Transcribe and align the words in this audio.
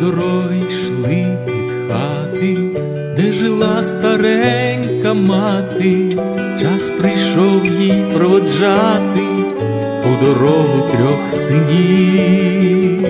дороги 0.00 0.58
йшли 0.70 1.26
від 1.46 1.90
хати, 1.90 2.56
де 3.16 3.32
жила 3.32 3.82
старенька 3.82 5.14
мати, 5.14 6.16
час 6.60 6.90
прийшов 6.90 7.66
їй 7.66 8.04
проводжати 8.16 9.20
у 10.04 10.24
дорогу 10.24 10.88
трьох 10.88 11.32
синів. 11.32 13.08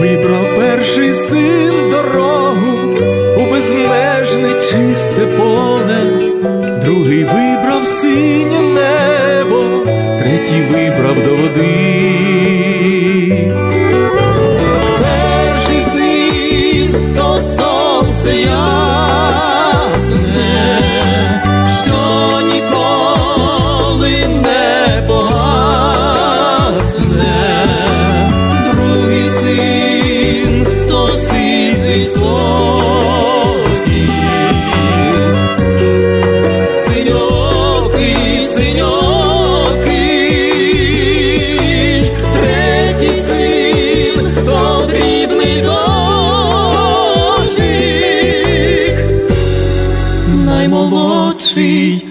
Вибрав 0.00 0.56
перший 0.56 1.14
син 1.14 1.72
дорогу 1.90 2.94
у 3.36 3.52
безмежне 3.52 4.52
чисте 4.54 5.26
поле, 5.36 6.02
другий 6.84 7.24
вибрав 7.24 7.86
синє 7.86 8.60
небо, 8.60 9.86
третій 10.18 10.62
вибрав 10.70 11.14
до 11.24 11.36
води. 11.42 11.71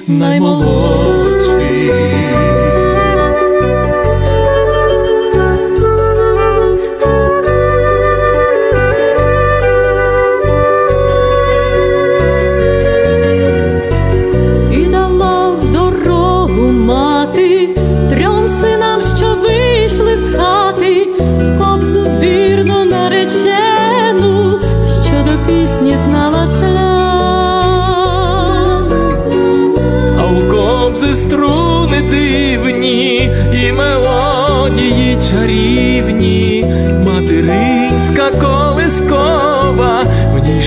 наймолодший. 0.08 1.21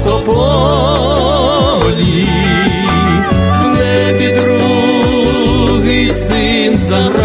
тополі, 0.06 1.48
в 3.62 3.66
небі 3.78 4.28
другий 4.40 6.10
син 6.10 6.80
заграє 6.84 7.25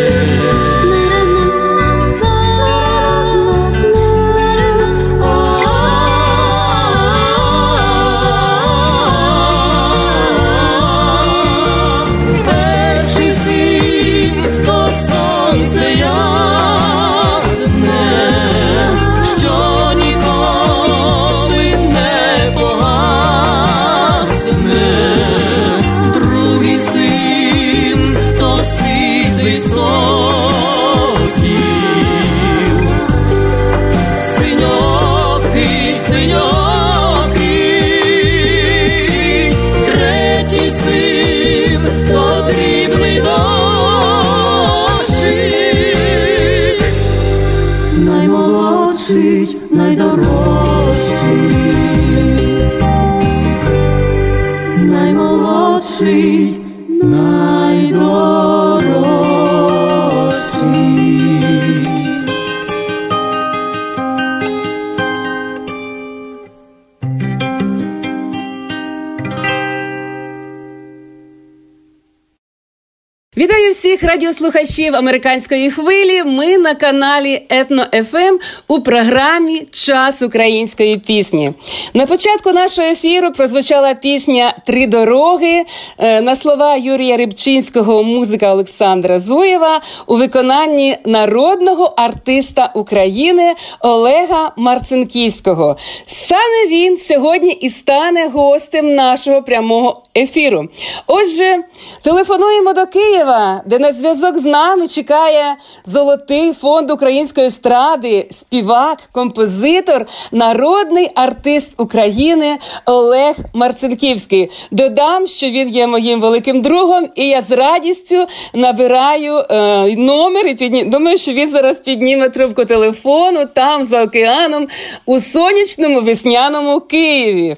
радіослухачів 74.11 74.95
американської 74.95 75.71
хвилі. 75.71 76.23
Ми 76.23 76.57
на 76.57 76.75
каналі 76.75 77.41
Етно 77.49 77.85
ФМ 78.11 78.17
ем 78.17 78.39
у 78.67 78.81
програмі 78.81 79.65
Час 79.71 80.21
української 80.21 80.97
пісні. 80.97 81.53
На 81.93 82.05
початку 82.05 82.51
нашого 82.51 82.87
ефіру 82.87 83.31
прозвучала 83.31 83.93
пісня 83.93 84.57
Три 84.65 84.87
дороги 84.87 85.63
е, 85.97 86.21
на 86.21 86.35
слова 86.35 86.75
Юрія 86.75 87.17
Рибчинського, 87.17 88.03
музика 88.03 88.51
Олександра 88.51 89.19
Зуєва 89.19 89.81
у 90.07 90.15
виконанні 90.15 90.97
народного 91.05 91.93
артиста 91.97 92.71
України 92.75 93.53
Олега 93.79 94.51
Марцинківського. 94.57 95.77
Саме 96.05 96.67
він 96.69 96.97
сьогодні 96.97 97.51
і 97.51 97.69
стане 97.69 98.27
гостем 98.27 98.95
нашого 98.95 99.43
прямого 99.43 100.03
ефіру. 100.17 100.67
Отже, 101.07 101.57
телефонуємо 102.03 102.73
до 102.73 102.85
Києва, 102.85 103.61
де 103.65 103.79
на 103.79 103.93
зв'язок 104.01 104.37
з 104.37 104.45
нами 104.45 104.87
чекає 104.87 105.55
золотий 105.85 106.53
фонд 106.53 106.91
української 106.91 107.47
естради, 107.47 108.27
співак, 108.31 109.09
композитор, 109.11 110.05
народний 110.31 111.09
артист 111.15 111.73
України 111.77 112.57
Олег 112.85 113.35
Марцинківський. 113.53 114.49
Додам, 114.71 115.27
що 115.27 115.49
він 115.49 115.69
є 115.69 115.87
моїм 115.87 116.21
великим 116.21 116.61
другом, 116.61 117.09
і 117.15 117.27
я 117.27 117.41
з 117.41 117.51
радістю 117.51 118.25
набираю 118.53 119.43
е, 119.49 119.95
номер 119.95 120.47
і 120.47 120.53
підні... 120.53 120.85
думаю, 120.85 121.17
що 121.17 121.33
він 121.33 121.49
зараз 121.49 121.79
підніме 121.79 122.29
трубку 122.29 122.65
телефону 122.65 123.45
там 123.45 123.83
за 123.83 124.03
океаном 124.03 124.67
у 125.05 125.19
сонячному 125.19 126.01
весняному 126.01 126.79
Києві. 126.79 127.55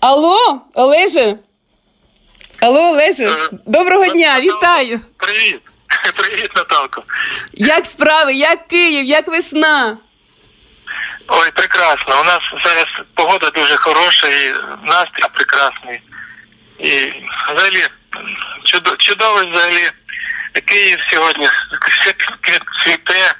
Алло, 0.00 0.36
Олеже? 0.74 1.38
Алло, 2.60 2.90
Олеже, 2.90 3.24
е, 3.24 3.48
доброго 3.66 4.06
дня, 4.06 4.40
вітаю. 4.40 5.00
Привіт, 5.16 5.60
привіт, 6.16 6.50
Наталко. 6.56 7.02
Як 7.52 7.86
справи, 7.86 8.34
як 8.34 8.68
Київ, 8.68 9.04
як 9.04 9.28
весна? 9.28 9.98
Ой, 11.28 11.50
прекрасно. 11.50 12.20
У 12.20 12.24
нас 12.24 12.40
зараз 12.64 12.86
погода 13.14 13.50
дуже 13.50 13.76
хороша 13.76 14.28
і 14.28 14.52
настрій 14.86 15.24
прекрасний. 15.34 16.00
І 16.78 17.12
взагалі 17.52 17.84
чудовий 18.98 19.50
взагалі 19.50 19.90
Київ 20.64 20.98
сьогодні 21.10 21.48
цвіте. 22.84 23.34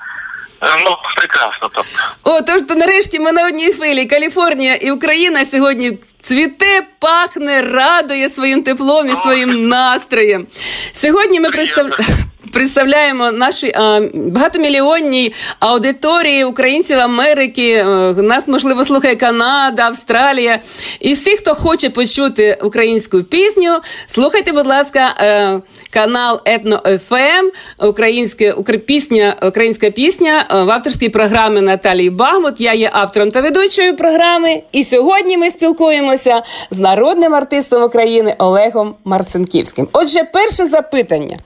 Ну, 0.63 0.97
прекрасно. 1.17 1.69
Тобто. 1.75 1.83
О, 2.23 2.43
тож 2.43 2.63
то 2.69 2.75
нарешті 2.75 3.19
ми 3.19 3.33
на 3.33 3.47
одній 3.47 3.73
хвилі. 3.73 4.07
Каліфорнія 4.07 4.75
і 4.75 4.91
Україна 4.91 5.45
сьогодні 5.45 5.99
цвіте, 6.21 6.83
пахне, 6.99 7.63
радує 7.63 8.31
своїм 8.31 8.63
теплом 8.63 9.09
і 9.09 9.13
своїм 9.13 9.69
настроєм. 9.69 10.47
Сьогодні 10.93 11.41
ми 11.41 11.51
представляємо 11.51 12.15
представляємо 12.55 13.31
нашій 13.33 13.73
багатомільйонній 14.15 15.33
аудиторії 15.61 16.45
українців 16.45 16.99
Америки. 16.99 17.73
Е, 17.73 17.85
нас 18.23 18.49
можливо 18.49 18.85
слухає 18.85 19.17
Канада, 19.17 19.83
Австралія. 19.83 20.59
І 21.01 21.13
всі, 21.13 21.37
хто 21.37 21.55
хоче 21.55 21.91
почути 21.91 22.59
українську 22.63 23.23
пісню, 23.23 23.79
слухайте, 24.07 24.53
будь 24.53 24.67
ласка, 24.67 25.15
е, 25.21 25.61
канал 25.91 26.41
Етно 26.45 26.83
ФМ, 27.09 27.51
українська 27.87 28.53
пісня, 28.87 29.37
українська 29.43 29.91
пісня 29.91 30.47
е, 30.51 30.63
в 30.63 30.71
авторській 30.71 31.09
програмі 31.09 31.61
Наталії 31.61 32.11
Багмут. 32.11 32.61
Я 32.61 32.73
є 32.75 32.91
автором 32.93 33.31
та 33.31 33.41
ведучою 33.41 33.97
програми. 33.97 34.63
І 34.73 34.85
сьогодні 34.85 35.39
ми 35.39 35.51
спілкуємося 35.51 36.43
з 36.71 36.79
народним 36.79 37.35
артистом 37.35 37.83
України 37.83 38.35
Олегом 38.39 38.95
Марцинківським. 39.05 39.89
Отже, 39.93 40.25
перше 40.33 40.67
запитання. 40.67 41.39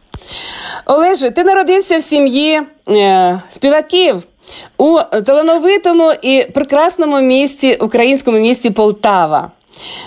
Олеже, 0.87 1.31
ти 1.31 1.45
народився 1.45 1.99
в 1.99 2.03
сім'ї 2.03 2.61
е, 2.89 3.41
співаків 3.51 4.23
у 4.79 4.99
талановитому 5.27 6.13
і 6.23 6.47
прекрасному 6.55 7.21
місті, 7.21 7.75
українському 7.75 8.39
місті 8.39 8.71
Полтава. 8.71 9.51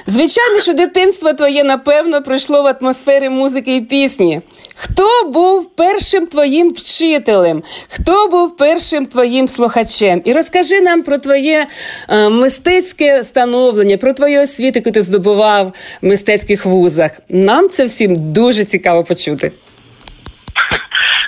Звичайно, 0.08 0.60
що 0.60 0.74
дитинство 0.74 1.34
твоє, 1.34 1.63
напевно, 1.63 2.24
пройшло 2.24 2.63
в 2.63 2.68
атмосфері 2.68 3.30
музики 3.30 3.75
і 3.75 3.81
пісні. 3.81 4.42
Хто 4.75 5.08
був 5.34 5.69
першим 5.75 6.28
твоїм 6.28 6.69
вчителем? 6.74 7.64
Хто 7.90 8.28
був 8.28 8.57
першим 8.57 9.06
твоїм 9.06 9.48
слухачем? 9.48 10.22
І 10.25 10.34
розкажи 10.34 10.81
нам 10.81 11.02
про 11.02 11.18
твоє 11.18 11.68
е, 12.10 12.30
мистецьке 12.30 13.24
становлення, 13.24 13.98
про 13.98 14.14
твою 14.14 14.42
освіту, 14.42 14.80
яку 14.80 14.92
ти 14.92 15.02
здобував 15.02 15.74
в 16.02 16.07
мистецьких 16.07 16.66
вузах. 16.66 17.12
Нам 17.30 17.69
це 17.69 17.86
всім 17.86 18.16
дуже 18.16 18.66
цікаво 18.66 19.04
почути. 19.04 19.52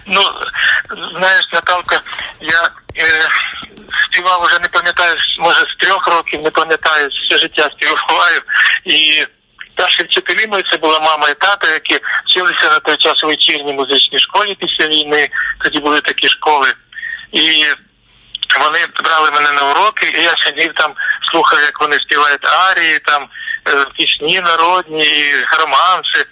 Ну, 0.05 0.21
знаєш, 1.17 1.45
Наталка, 1.53 2.01
я 2.41 2.69
е, 2.97 3.29
співав 4.05 4.45
вже 4.45 4.59
не 4.59 4.67
пам'ятаю, 4.67 5.17
може 5.39 5.59
з 5.59 5.75
трьох 5.85 6.07
років, 6.07 6.43
не 6.43 6.49
пам'ятаю, 6.49 7.09
все 7.09 7.37
життя 7.37 7.69
співаю. 7.77 8.41
І 8.85 9.25
перші 9.75 10.03
вчителі 10.03 10.47
мої 10.47 10.63
це 10.71 10.77
була 10.77 10.99
мама 10.99 11.29
і 11.29 11.33
тата, 11.33 11.73
які 11.73 11.99
вчилися 12.25 12.69
на 12.69 12.79
той 12.79 12.97
час 12.97 13.23
у 13.23 13.27
вечірній 13.27 13.73
музичній 13.73 14.19
школі 14.19 14.57
після 14.59 14.87
війни. 14.87 15.29
Тоді 15.63 15.79
були 15.79 16.01
такі 16.01 16.27
школи. 16.27 16.73
І 17.31 17.65
вони 18.59 18.79
брали 19.03 19.31
мене 19.31 19.51
на 19.51 19.71
уроки, 19.71 20.13
і 20.17 20.21
я 20.21 20.35
сидів 20.37 20.73
там, 20.73 20.93
слухав, 21.31 21.59
як 21.59 21.81
вони 21.81 21.97
співають 21.97 22.47
арії, 22.47 22.99
там 22.99 23.27
е, 23.69 23.85
пісні 23.97 24.39
народні, 24.39 25.33
романси. 25.59 26.25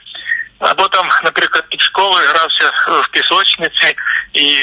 Або 0.62 0.88
там, 0.88 1.10
наприклад, 1.24 1.66
під 1.70 1.82
школою 1.82 2.28
грався 2.28 2.72
в 2.88 3.08
пісочниці, 3.08 3.96
і 4.34 4.58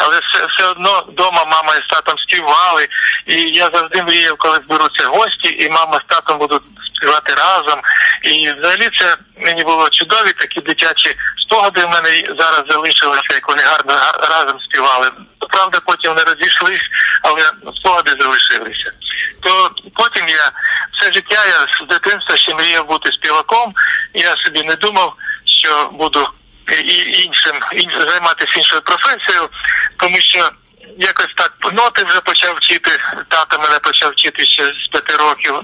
але 0.00 0.20
все 0.20 0.46
все 0.46 0.66
одно 0.66 1.04
вдома 1.08 1.44
мама 1.44 1.72
з 1.72 1.94
татом 1.94 2.14
співали. 2.18 2.88
І 3.26 3.34
я 3.34 3.70
завжди 3.74 4.02
мріяв, 4.02 4.36
коли 4.36 4.56
зберуться 4.56 5.06
гості, 5.06 5.56
і 5.64 5.70
мама 5.70 6.00
з 6.04 6.14
татом 6.14 6.38
будуть 6.38 6.62
співати 6.96 7.34
разом. 7.34 7.80
І 8.22 8.52
взагалі 8.52 8.90
це 9.00 9.16
мені 9.36 9.64
було 9.64 9.88
чудові 9.88 10.32
такі 10.32 10.60
дитячі 10.60 11.16
спогади 11.42 11.84
в 11.84 11.90
мене 11.90 12.22
зараз 12.38 12.62
залишилися, 12.68 13.34
як 13.34 13.48
вони 13.48 13.62
гарно 13.62 13.94
разом 14.30 14.60
співали. 14.60 15.10
Правда, 15.50 15.78
потім 15.86 16.10
вони 16.10 16.22
розійшлись, 16.22 16.90
але 17.22 17.42
спогади 17.80 18.10
залишилися. 18.20 18.92
То 19.40 19.70
потім 19.94 20.28
я 20.28 20.50
все 20.92 21.12
життя 21.12 21.44
я 21.46 21.66
з 21.74 21.88
дитинства 21.88 22.36
ще 22.36 22.54
мріяв 22.54 22.86
бути 22.86 23.12
співаком. 23.12 23.74
Я 24.14 24.36
собі 24.36 24.62
не 24.62 24.74
думав 24.74 25.14
що 25.62 25.90
буду 25.92 26.28
і 26.72 27.22
іншим 27.24 27.56
займатися 28.08 28.52
іншою 28.56 28.82
професією, 28.82 29.48
тому 29.96 30.16
що 30.16 30.50
якось 30.98 31.34
так 31.36 31.52
ноти 31.72 32.04
вже 32.04 32.20
почав 32.20 32.56
вчити. 32.56 32.90
Тато 33.28 33.58
мене 33.58 33.78
почав 33.78 34.10
вчити 34.10 34.44
ще 34.44 34.64
з 34.64 34.88
п'яти 34.92 35.16
років 35.16 35.54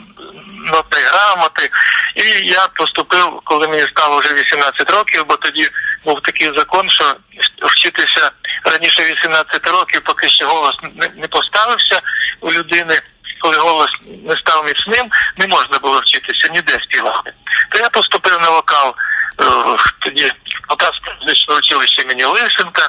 нотної 0.73 1.05
грамоти. 1.05 1.71
І 2.15 2.47
я 2.47 2.69
поступив, 2.69 3.41
коли 3.45 3.69
мені 3.69 3.83
стало 3.83 4.19
вже 4.19 4.35
18 4.35 4.91
років, 4.91 5.25
бо 5.29 5.37
тоді 5.37 5.69
був 6.05 6.23
такий 6.23 6.53
закон, 6.57 6.91
що 6.91 7.17
вчитися 7.63 8.31
раніше 8.65 9.05
18 9.05 9.67
років, 9.67 10.01
поки 10.01 10.29
ще 10.29 10.45
голос 10.45 10.75
не 11.17 11.29
поставився 11.29 12.01
у 12.41 12.53
людини. 12.53 13.01
Коли 13.41 13.57
голос 13.57 13.91
не 14.25 14.37
став 14.37 14.67
міцним, 14.67 15.11
не 15.37 15.47
можна 15.47 15.79
було 15.79 16.01
вчитися 16.01 16.49
ніде 16.49 16.73
співати. 16.73 17.33
То 17.71 17.79
я 17.79 17.89
поступив 17.89 18.41
на 18.41 18.51
вокал 18.51 18.95
Е, 19.41 19.77
тоді 19.99 20.33
Полтавське 20.69 21.17
музичне 21.21 21.55
училище 21.55 22.03
імені 22.03 22.25
Лисенка, 22.25 22.89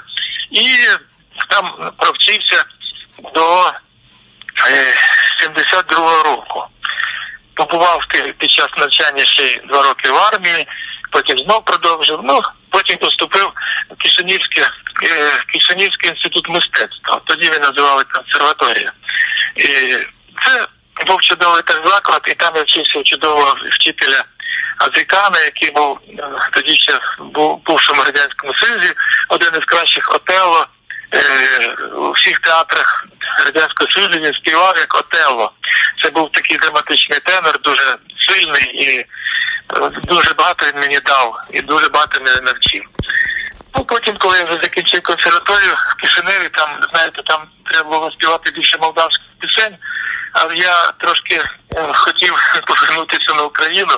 і 0.51 0.75
там 1.62 1.92
провчився 1.98 2.65
до 3.33 3.71
72-го 5.44 6.19
е, 6.19 6.24
року. 6.24 6.63
Побував 7.54 8.06
під 8.38 8.51
час 8.51 8.68
навчання 8.77 9.25
ще 9.25 9.62
два 9.68 9.83
роки 9.83 10.12
в 10.12 10.18
армії, 10.18 10.68
потім 11.12 11.38
знов 11.38 11.65
продовжив. 11.65 12.19
Ну, 12.24 12.42
потім 12.69 12.98
поступив 12.98 13.51
в 13.89 14.04
Кишинівський, 14.04 14.63
е, 14.63 15.31
Кишинівський 15.54 16.09
інститут 16.09 16.50
мистецтва. 16.50 17.21
Тоді 17.25 17.50
він 17.50 17.62
називали 17.62 18.04
консерваторія. 18.04 18.92
І 19.56 19.68
Це 20.45 20.68
був 21.07 21.21
чудовий 21.21 21.62
так 21.62 21.88
заклад, 21.88 22.21
і 22.27 22.33
там 22.33 22.56
я 22.56 22.62
вчився 22.62 23.04
чудового 23.04 23.56
вчителя. 23.71 24.24
Азикана, 24.77 25.39
який 25.39 25.71
був 25.71 26.00
е, 26.19 26.50
тоді 26.54 26.75
ще 26.75 27.00
був 27.19 27.63
бувшому 27.65 28.04
радянському 28.04 28.54
союзі, 28.54 28.94
один 29.30 29.50
із 29.57 29.65
кращих 29.65 30.15
Отелло. 30.15 30.68
Е, 31.13 31.75
у 31.95 32.12
всіх 32.12 32.39
театрах 32.39 33.06
радянського 33.45 33.89
союзу 33.89 34.19
він 34.19 34.33
співав 34.33 34.77
як 34.77 34.95
Отелло. 34.95 35.51
Це 36.04 36.09
був 36.09 36.31
такий 36.31 36.57
драматичний 36.57 37.19
тенор, 37.19 37.61
дуже 37.61 37.97
сильний 38.30 38.64
і 38.64 38.99
е, 38.99 39.06
дуже 40.04 40.33
багато 40.33 40.66
він 40.66 40.81
мені 40.81 40.99
дав 40.99 41.42
і 41.52 41.61
дуже 41.61 41.90
багато 41.90 42.23
мене 42.23 42.42
навчив. 42.42 42.83
Ну, 43.76 43.85
Потім, 43.85 44.18
коли 44.18 44.37
я 44.37 44.45
вже 44.45 44.57
закінчив 44.64 45.02
консерваторію 45.02 45.73
в 45.73 46.02
Кишиневі, 46.02 46.49
там, 46.49 46.69
знаєте, 46.92 47.21
там 47.26 47.42
треба 47.66 47.90
було 47.90 48.11
співати 48.11 48.52
більше 48.52 48.78
молдавських 48.81 49.28
пісень, 49.40 49.78
але 50.31 50.56
я 50.56 50.92
трошки 50.92 51.35
е, 51.76 51.94
хотів 51.94 52.33
повернутися 52.68 53.33
на 53.33 53.44
Україну. 53.44 53.94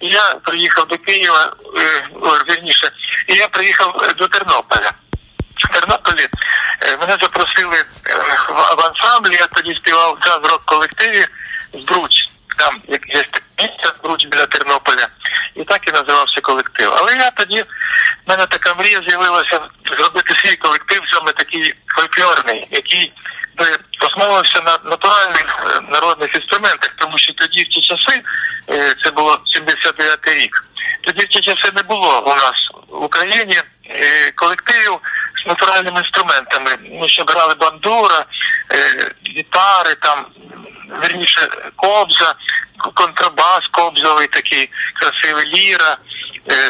Я 0.00 0.34
приїхав 0.44 0.86
до 0.86 0.98
Києва, 0.98 1.52
е, 1.76 2.08
вірніше, 2.50 2.90
і 3.26 3.34
я 3.34 3.48
приїхав 3.48 4.14
до 4.18 4.28
Тернополя. 4.28 4.92
В 5.70 5.80
Тернополі 5.80 6.26
е, 6.82 6.96
мене 6.96 7.16
запросили 7.20 7.76
е, 7.76 7.84
в 8.76 8.80
ансамблі, 8.80 9.34
я 9.34 9.46
тоді 9.46 9.74
співав 9.74 10.18
джаз 10.22 10.40
рок 10.50 10.62
колективі 10.64 11.26
з 11.74 11.84
Бруч. 11.84 12.12
Там 12.58 12.80
є 12.88 12.98
місце 13.58 13.92
Бруч 14.02 14.26
біля 14.26 14.46
Тернополя. 14.46 15.08
І 15.54 15.64
так 15.64 15.88
і 15.88 15.92
називався 15.92 16.40
колектив. 16.40 16.92
Але 16.96 17.16
я 17.16 17.30
тоді, 17.30 17.62
в 17.62 17.66
мене 18.26 18.46
така 18.46 18.74
мрія 18.74 19.02
з'явилася 19.08 19.60
зробити 19.96 20.34
свій 20.34 20.56
колектив, 20.56 21.02
саме 21.12 21.32
такий 21.32 21.74
фольклорний, 21.86 22.68
який 22.70 23.12
би 23.58 23.66
основувався 24.00 24.60
на 24.60 24.90
натуральних 24.90 25.66
е, 25.70 25.80
народних 25.90 26.34
інструментах, 26.34 26.94
тому 26.98 27.18
що 27.18 27.32
тоді 27.32 27.62
в 27.62 27.68
ті 27.68 27.80
часи, 27.80 28.22
це 29.04 29.10
було 29.10 29.40
79 29.54 30.28
рік, 30.28 30.64
тоді 31.00 31.24
в 31.24 31.28
ті 31.28 31.40
часи 31.40 31.72
не 31.76 31.82
було 31.82 32.22
у 32.26 32.28
нас 32.28 32.70
в 32.88 33.04
Україні 33.04 33.62
колективів 34.34 34.98
з 35.44 35.46
натуральними 35.46 36.00
інструментами. 36.00 36.70
Ми 37.00 37.08
ще 37.08 37.24
брали 37.24 37.54
бандура, 37.54 38.24
гітари, 39.36 39.94
там, 40.00 40.26
верніше, 41.02 41.48
кобза, 41.76 42.34
контрабас, 42.94 43.60
кобзовий 43.70 44.26
такий 44.26 44.70
красивий 44.94 45.46
ліра. 45.46 45.96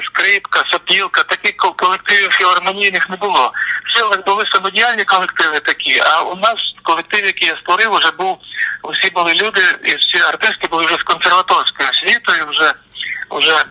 Скрипка, 0.02 0.62
сопілка, 0.70 1.22
таких 1.22 1.56
колективів 1.56 2.30
філармонійних 2.30 3.10
не 3.10 3.16
було. 3.16 3.52
Все 3.84 4.22
були 4.26 4.44
самодіяльні 4.52 5.04
колективи 5.04 5.60
такі, 5.60 6.00
а 6.00 6.20
у 6.20 6.36
нас 6.36 6.54
колектив, 6.82 7.26
який 7.26 7.48
я 7.48 7.56
створив, 7.56 7.94
вже 7.94 8.10
був, 8.10 8.38
усі 8.82 9.10
були 9.10 9.34
люди, 9.34 9.60
і 9.84 9.96
всі 9.96 10.24
артисти 10.28 10.68
були 10.70 10.84
вже 10.84 10.96
з 10.96 11.02
консерваторською 11.02 11.88
освітою, 11.88 12.46
вже 12.50 12.74
вже 13.30 13.64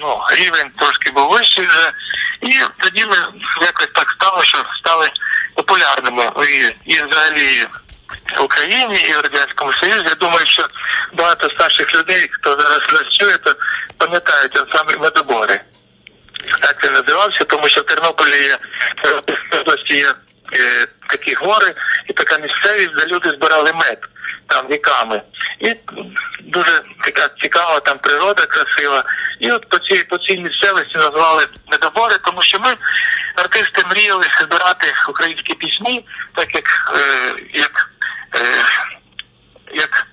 ну, 0.00 0.20
рівень 0.30 0.70
трошки 0.76 1.10
був 1.10 1.30
вищий 1.30 1.66
вже. 1.66 1.92
І 2.40 2.58
тоді 2.78 3.06
ми 3.06 3.16
якось 3.60 3.88
так 3.94 4.10
стало, 4.10 4.42
що 4.42 4.58
стали 4.78 5.08
популярними 5.54 6.30
і, 6.48 6.90
і 6.92 7.02
взагалі 7.02 7.66
в 8.38 8.42
Україні 8.42 9.00
і 9.00 9.12
в 9.12 9.20
Радянському 9.20 9.72
Союзі. 9.72 10.04
Я 10.08 10.14
думаю, 10.14 10.46
що 10.46 10.66
багато 11.12 11.50
старших 11.50 11.94
людей, 11.94 12.28
хто 12.32 12.60
зараз 12.60 13.12
чує, 13.12 13.38
то 13.38 13.54
пам'ятають 13.98 14.62
саме 14.72 14.96
медобори. 14.98 15.60
так 16.60 16.84
він 16.84 16.92
називався, 16.92 17.44
тому 17.44 17.68
що 17.68 17.80
в 17.80 17.84
Тернополі 17.84 18.36
є 18.36 18.58
є 19.86 20.14
такі 21.08 21.34
гори 21.34 21.74
і 22.08 22.12
така 22.12 22.38
місцевість, 22.38 22.94
де 22.94 23.06
люди 23.06 23.30
збирали 23.30 23.72
мед 23.72 24.08
там 24.46 24.66
віками. 24.70 25.22
І 25.60 25.74
дуже 26.40 26.80
така 27.04 27.28
цікава 27.40 27.80
там 27.80 27.98
природа 27.98 28.46
красива. 28.46 29.04
І 29.40 29.50
от 29.50 29.68
по 29.68 29.78
цій 29.78 30.04
по 30.04 30.18
цій 30.18 30.38
місцевості 30.38 30.98
назвали 30.98 31.46
медобори, 31.72 32.16
тому 32.24 32.42
що 32.42 32.58
ми, 32.58 32.76
артисти, 33.36 33.82
мріяли 33.90 34.26
збирати 34.40 34.92
українські 35.08 35.54
пісні, 35.54 36.06
так 36.34 36.54
як 36.54 36.92
е, 36.96 37.34
як, 37.54 37.90
е, 38.34 38.64
як 39.74 40.06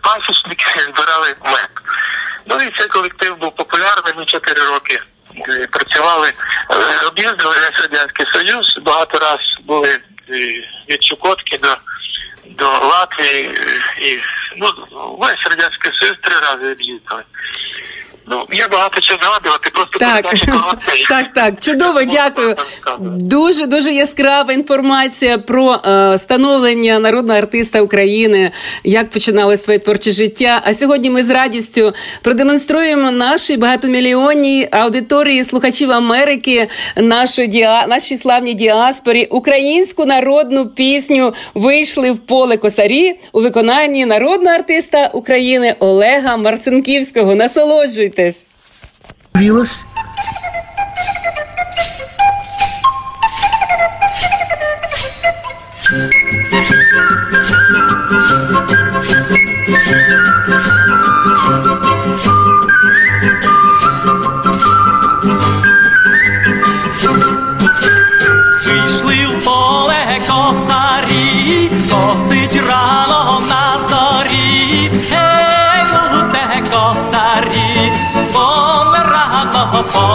пасічники 0.00 0.80
збирали 0.80 1.34
мед. 1.44 1.70
Ну 2.46 2.56
і 2.56 2.70
цей 2.70 2.86
колектив 2.86 3.36
був 3.36 3.56
популярний, 3.56 4.14
ми 4.16 4.24
4 4.24 4.62
роки 4.62 4.94
е, 4.94 5.02
працювали, 5.70 6.28
е, 6.28 7.06
об'їздили 7.08 7.54
весь 7.54 7.80
Радянський 7.80 8.26
Союз, 8.26 8.78
багато 8.82 9.18
раз 9.18 9.38
були 9.64 9.88
е, 9.88 9.98
від 10.90 11.02
Чукотки 11.02 11.58
до 11.58 11.76
до 12.44 12.64
Латвії 12.64 13.44
е, 13.44 13.80
і 14.02 14.20
ну, 14.56 14.66
весь 15.18 15.46
Радянський 15.50 15.92
Союз 15.94 16.16
три 16.22 16.34
рази 16.34 16.72
об'їздили. 16.72 17.22
Ну, 18.26 18.36
я 18.52 18.68
багато 18.68 19.00
чого 19.00 19.20
згадувати, 19.22 19.70
просто 19.74 19.98
так, 19.98 20.34
так, 21.08 21.32
так, 21.32 21.60
чудово, 21.60 22.02
дякую. 22.02 22.56
Дуже 23.00 23.66
дуже 23.66 23.92
яскрава 23.92 24.52
інформація 24.52 25.38
про 25.38 25.74
е, 25.74 26.18
становлення 26.18 26.98
народного 26.98 27.38
артиста 27.38 27.80
України, 27.80 28.50
як 28.84 29.10
починали 29.10 29.56
своє 29.56 29.78
творче 29.78 30.10
життя. 30.10 30.62
А 30.64 30.74
сьогодні 30.74 31.10
ми 31.10 31.24
з 31.24 31.30
радістю 31.30 31.92
продемонструємо 32.22 33.10
нашій 33.10 33.56
багатомільйонній 33.56 34.68
аудиторії 34.70 35.44
слухачів 35.44 35.90
Америки, 35.90 36.68
нашу 36.96 37.46
діа, 37.46 37.86
нашій 37.86 38.16
славній 38.16 38.54
діаспорі, 38.54 39.26
українську 39.30 40.04
народну 40.04 40.68
пісню 40.68 41.34
вийшли 41.54 42.10
в 42.10 42.18
поле 42.18 42.56
косарі 42.56 43.18
у 43.32 43.40
виконанні 43.40 44.06
народного 44.06 44.56
артиста 44.56 45.10
України 45.12 45.74
Олега 45.78 46.36
Марцинківського. 46.36 47.34
Насолоджуйтесь. 47.34 48.11
Насолоджуйтесь. 48.12 48.46
Вілось. 49.36 49.78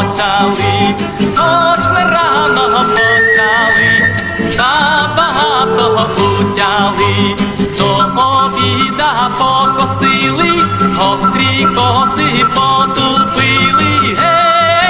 Почали, 0.08 0.96
хоч 1.36 1.86
рано 1.90 2.86
почали, 2.90 4.16
та 4.58 5.10
багато 5.18 6.10
утяли, 6.18 7.36
до 7.80 8.22
обіда 8.22 9.30
покосили, 9.38 10.64
гострі 10.98 11.68
коси 11.76 12.46
потупили. 12.56 14.18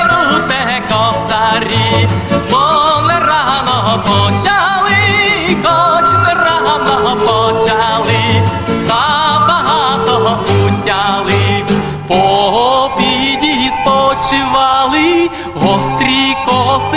Ну 0.10 0.40
те 0.48 0.82
косарі, 0.90 2.10
бо 2.52 3.02
не 3.08 3.20
рано 3.20 4.04
почали, 4.04 4.77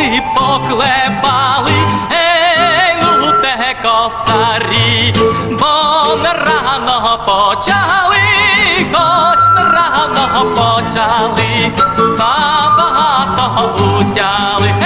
коси 0.00 0.22
поклепали, 0.34 1.72
ей, 2.10 2.96
ну 3.02 3.32
те 3.32 3.76
косарі, 3.82 5.14
бо 5.50 6.16
не 6.22 6.32
рано 6.32 7.18
почали, 7.26 8.20
хоч 8.92 9.40
не 9.56 9.64
рано 9.64 10.44
почали, 10.54 11.72
та 12.18 12.72
багато 12.78 13.74
утяли. 13.76 14.79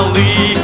Почали, 0.00 0.59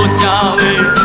багато 0.00 0.14
утяли. 0.14 0.99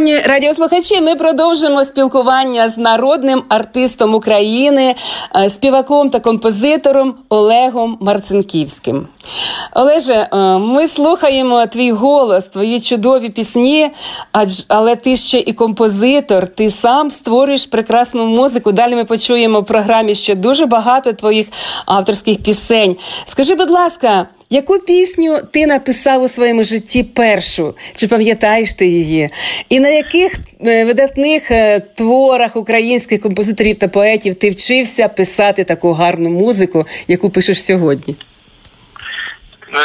Шановні 0.00 0.20
радіослухачі, 0.20 1.00
ми 1.00 1.14
продовжимо 1.14 1.84
спілкування 1.84 2.68
з 2.68 2.78
народним 2.78 3.42
артистом 3.48 4.14
України, 4.14 4.94
е, 5.36 5.50
співаком 5.50 6.10
та 6.10 6.20
композитором 6.20 7.14
Олегом 7.28 7.98
Марцинківським. 8.00 9.08
Олеже, 9.74 10.14
е, 10.14 10.36
ми 10.58 10.88
слухаємо 10.88 11.66
твій 11.66 11.92
голос, 11.92 12.46
твої 12.46 12.80
чудові 12.80 13.28
пісні, 13.28 13.90
але 14.68 14.96
ти 14.96 15.16
ще 15.16 15.38
і 15.38 15.52
композитор, 15.52 16.48
ти 16.48 16.70
сам 16.70 17.10
створюєш 17.10 17.66
прекрасну 17.66 18.26
музику. 18.26 18.72
Далі 18.72 18.96
ми 18.96 19.04
почуємо 19.04 19.60
в 19.60 19.64
програмі 19.64 20.14
ще 20.14 20.34
дуже 20.34 20.66
багато 20.66 21.12
твоїх 21.12 21.46
авторських 21.86 22.42
пісень. 22.42 22.96
Скажи, 23.24 23.54
будь 23.54 23.70
ласка. 23.70 24.26
Яку 24.52 24.78
пісню 24.78 25.40
ти 25.52 25.66
написав 25.66 26.22
у 26.22 26.28
своєму 26.28 26.64
житті 26.64 27.02
першу? 27.02 27.76
Чи 27.96 28.08
пам'ятаєш 28.08 28.74
ти 28.74 28.86
її? 28.86 29.30
І 29.68 29.80
на 29.80 29.88
яких 29.88 30.32
е, 30.66 30.84
видатних 30.84 31.50
е, 31.50 31.80
творах 31.80 32.56
українських 32.56 33.20
композиторів 33.20 33.78
та 33.78 33.88
поетів 33.88 34.34
ти 34.34 34.50
вчився 34.50 35.08
писати 35.08 35.64
таку 35.64 35.92
гарну 35.92 36.30
музику, 36.30 36.86
яку 37.08 37.30
пишеш 37.30 37.64
сьогодні? 37.64 38.16
Е, 39.74 39.78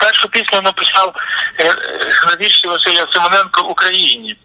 Першу 0.00 0.28
пісню 0.28 0.60
написав 0.62 1.14
на 2.28 2.44
вірші 2.46 2.68
Василя 2.68 3.06
Симоненко 3.12 3.68
Україні. 3.68 4.36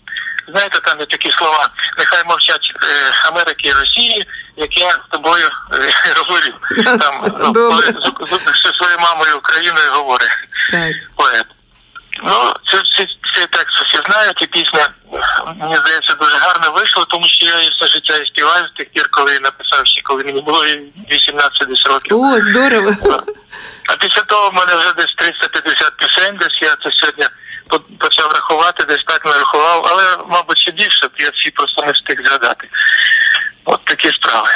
Знаєте, 0.48 0.80
там 0.80 1.00
є 1.00 1.06
такі 1.06 1.32
слова, 1.32 1.70
нехай 1.98 2.24
мовчать 2.26 2.72
е, 2.84 3.28
Америки 3.28 3.70
і 3.70 3.74
Росії, 3.74 4.26
як 4.58 4.78
я 4.78 4.92
з 4.92 5.12
тобою 5.12 5.50
е, 5.74 5.94
говорю. 6.16 6.54
Там 7.00 7.42
ну, 7.44 7.54
коли 7.70 7.84
з, 7.84 7.90
з, 8.30 8.64
зі 8.66 8.78
своєю 8.78 9.00
мамою 9.00 9.38
Україною 9.38 9.92
говорить 9.92 10.30
поет. 11.16 11.46
Ну, 12.24 12.54
це, 12.72 12.78
це, 12.78 13.08
цей 13.36 13.46
текст 13.46 13.76
всі 13.76 14.02
знають, 14.06 14.42
і 14.42 14.46
пісня 14.46 14.90
мені 15.56 15.76
здається, 15.76 16.14
дуже 16.14 16.38
гарно 16.38 16.72
вийшло, 16.72 17.06
тому 17.06 17.26
що 17.26 17.46
я 17.46 17.62
і 17.62 17.70
все 17.70 17.88
життя 17.88 18.18
і 18.18 18.28
співаю 18.28 18.66
з 18.66 18.78
тих 18.78 18.90
пір, 18.90 19.08
коли 19.12 19.34
я 19.34 19.40
написав 19.40 19.86
ще, 19.86 20.02
коли 20.02 20.24
мені 20.24 20.42
було 20.42 20.66
18 21.12 21.68
десь 21.68 21.86
років. 21.86 22.18
О, 22.18 22.40
здорово. 22.40 22.92
А 23.90 23.96
після 23.96 24.22
того 24.22 24.50
в 24.50 24.54
мене 24.54 24.76
вже 24.76 24.94
десь 24.94 25.14
350 25.18 25.98
пісень, 25.98 26.38
десь 26.38 26.60
я 26.62 26.76
це 26.84 26.92
сьогодні 26.98 27.26
почав 28.26 28.32
рахувати, 28.34 28.84
десь 28.84 29.04
так 29.08 29.26
нарахував, 29.26 29.88
але, 29.92 30.04
мабуть, 30.32 30.58
ще 30.58 30.72
більше, 30.72 31.10
я 31.20 31.30
всі 31.34 31.52
просто 31.52 31.84
не 31.86 31.92
встиг 31.92 32.28
згадати. 32.28 32.68
От 33.66 33.86
такі 33.86 34.12
справи. 34.12 34.50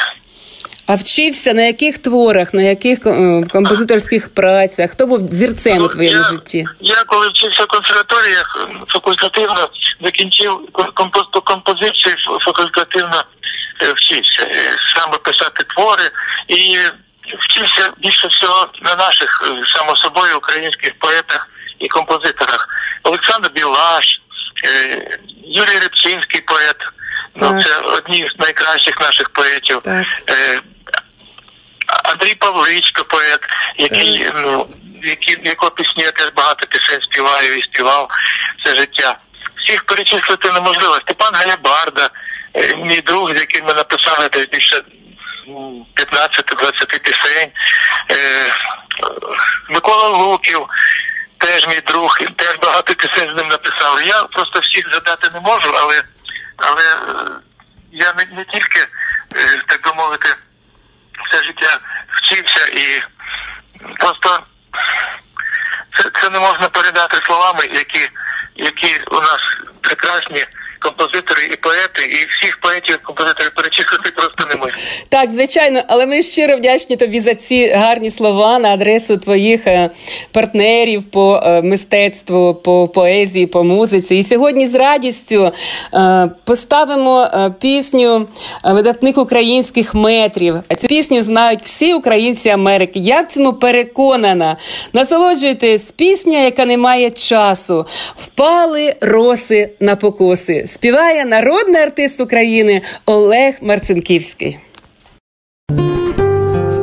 А 0.87 0.95
вчився 0.95 1.53
на 1.53 1.61
яких 1.61 1.97
творах, 1.97 2.53
на 2.53 2.61
яких 2.61 2.99
е, 3.05 3.43
композиторських 3.51 4.33
працях? 4.33 4.91
Хто 4.91 5.07
був 5.07 5.19
зірцем 5.29 5.77
у 5.77 5.81
Ну, 5.81 5.87
твоєму 5.87 6.17
я, 6.17 6.23
житті? 6.23 6.65
Я 6.79 7.03
коли 7.03 7.29
вчився 7.29 7.63
в 7.63 7.67
консерваторіях, 7.67 8.67
факультативно 8.87 9.69
закінчив 10.01 10.59
по 11.31 11.41
композиції 11.41 12.15
факультативно 12.39 13.23
е, 13.81 13.93
вчився 13.93 14.45
е, 14.45 14.75
саме 14.95 15.17
писати 15.17 15.63
твори 15.75 16.03
і 16.47 16.77
вчився 17.39 17.91
більше 17.97 18.27
всього 18.27 18.67
на 18.81 18.95
наших, 18.95 19.51
само 19.75 19.95
собою, 19.95 20.37
українських 20.37 20.93
поетах 20.99 21.49
і 21.79 21.87
композиторах. 21.87 22.67
Олександр 23.09 23.49
Білаш, 23.55 24.21
е, 24.65 25.19
Юрій 25.43 25.79
Рибчинський 25.79 26.41
поет. 26.41 26.89
Ну, 27.35 27.63
це 27.63 27.77
одні 27.79 28.29
з 28.35 28.39
найкращих 28.39 29.01
наших 29.01 29.29
поетів. 29.29 29.79
Так. 29.79 30.05
Е, 30.29 30.61
Андрій 32.03 32.35
Павличко, 32.35 33.03
поет, 33.03 33.39
який, 33.77 34.31
ну, 34.35 34.67
які, 35.03 35.37
якого 35.43 35.71
пісні 35.71 36.03
я 36.03 36.11
теж 36.11 36.31
багато 36.35 36.67
пісень 36.67 37.01
співаю 37.01 37.57
і 37.57 37.61
співав 37.61 38.09
все 38.59 38.75
життя. 38.75 39.17
Всіх 39.55 39.83
перечислити 39.83 40.51
неможливо. 40.51 40.95
Степан 40.95 41.35
Галябарда, 41.35 42.09
е, 42.55 42.75
мій 42.75 43.01
друг, 43.01 43.37
з 43.37 43.39
яким 43.39 43.65
ми 43.65 43.73
написали 43.73 44.29
десь 44.29 44.47
більше 44.47 44.81
15-20 45.95 46.99
пісень. 46.99 47.49
Е, 48.09 48.15
е, 48.15 48.51
Микола 49.69 50.07
Луків, 50.09 50.65
теж 51.39 51.67
мій 51.67 51.81
друг, 51.87 52.17
теж 52.35 52.57
багато 52.61 52.93
пісень 52.93 53.29
з 53.29 53.35
ним 53.35 53.47
написали. 53.47 54.03
Я 54.03 54.23
просто 54.23 54.59
всіх 54.59 54.93
задати 54.93 55.29
не 55.33 55.39
можу, 55.39 55.73
але, 55.75 56.03
але 56.57 56.83
е, 56.83 57.29
я 57.91 58.13
не, 58.13 58.35
не 58.37 58.43
тільки, 58.43 58.79
е, 59.35 59.61
так 59.67 59.83
би 59.83 59.93
мовити, 59.93 60.29
все 61.25 61.43
життя 61.43 61.79
вчився 62.09 62.65
і 62.65 63.03
просто 63.99 64.39
це, 65.97 66.09
це 66.21 66.29
не 66.29 66.39
можна 66.39 66.69
передати 66.69 67.17
словами, 67.25 67.65
які, 67.65 68.09
які 68.55 69.01
у 69.11 69.21
нас 69.21 69.57
прекрасні 69.81 70.45
композитори 70.79 71.41
і 71.53 71.55
поети, 71.55 72.01
і 72.05 72.25
всіх 72.29 72.59
поетів 72.61 72.99
композиторів 73.03 73.51
перечислити 73.55 74.11
просто 74.15 74.45
не 74.49 74.55
можна. 74.55 74.79
Так, 75.09 75.31
звичайно, 75.31 75.81
але 75.87 76.05
ми 76.05 76.21
щиро 76.21 76.57
вдячні 76.57 76.95
тобі 76.95 77.19
за 77.19 77.33
ці 77.35 77.67
гарні 77.67 78.11
слова 78.11 78.59
на 78.59 78.69
адресу 78.69 79.17
твоїх 79.17 79.67
е, 79.67 79.89
партнерів 80.31 81.03
по 81.03 81.41
е, 81.43 81.61
мистецтву, 81.61 82.53
по 82.53 82.87
поезії, 82.87 83.47
по 83.47 83.63
музиці. 83.63 84.15
І 84.15 84.23
сьогодні 84.23 84.67
з 84.67 84.75
радістю 84.75 85.51
е, 85.93 86.29
поставимо 86.43 87.31
пісню 87.61 88.27
видатних 88.63 89.17
українських 89.17 89.95
метрів. 89.95 90.55
Цю 90.77 90.87
пісню 90.87 91.21
знають 91.21 91.61
всі 91.63 91.93
українці 91.93 92.49
Америки. 92.49 92.99
Я 92.99 93.21
в 93.21 93.27
цьому 93.27 93.53
переконана. 93.53 94.57
Насолоджуйтесь 94.93 95.91
пісня, 95.91 96.39
яка 96.39 96.65
не 96.65 96.77
має 96.77 97.11
часу. 97.11 97.85
Впали 98.15 98.95
роси 99.01 99.69
на 99.79 99.95
покоси. 99.95 100.65
Співає 100.69 101.25
народний 101.25 101.81
артист 101.81 102.21
України 102.21 102.81
Олег 103.05 103.53
Марцинківський. 103.61 104.57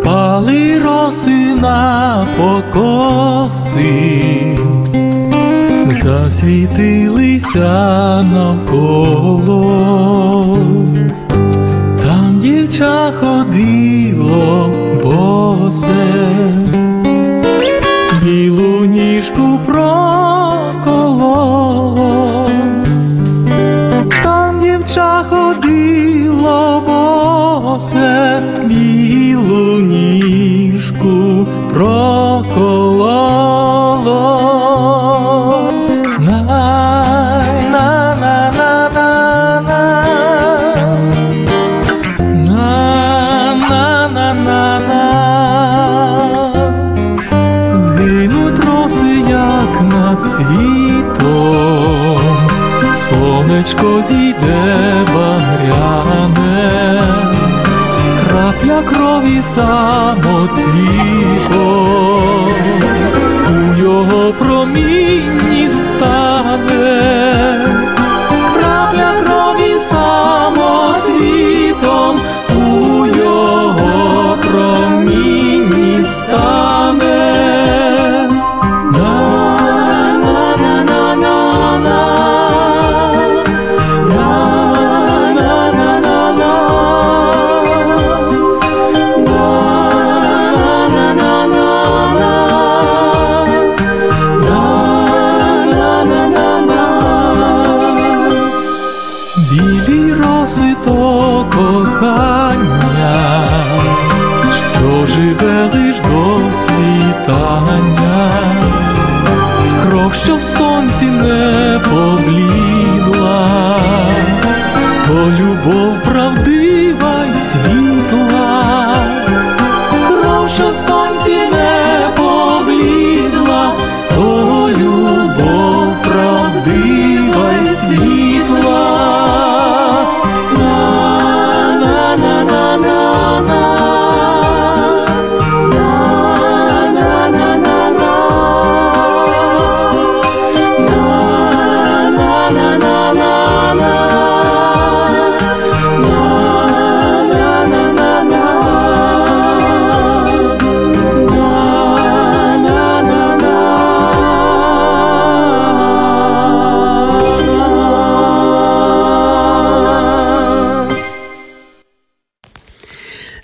Пали 0.05 0.81
роси 0.81 1.55
на 1.55 2.27
покоси, 2.37 3.79
засвітилися 6.03 7.63
навколо, 8.23 9.59
там 12.03 12.39
дівча 12.43 13.13
ходило 13.13 14.73
босе, 15.03 16.29
білу 18.23 18.56
Rocco 31.77 32.66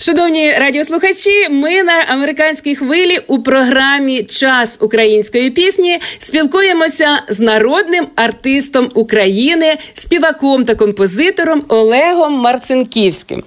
Шановні 0.02 0.52
радіослухачі, 0.52 1.48
ми 1.50 1.82
на 1.82 2.04
американській 2.08 2.74
хвилі 2.74 3.18
у 3.26 3.42
програмі 3.42 4.22
Час 4.22 4.78
української 4.80 5.50
пісні 5.50 5.98
спілкуємося 6.18 7.22
з 7.28 7.40
народним 7.40 8.06
артистом 8.16 8.90
України, 8.94 9.76
співаком 9.94 10.64
та 10.64 10.74
композитором 10.74 11.62
Олегом 11.68 12.32
Марцинківським. 12.32 13.42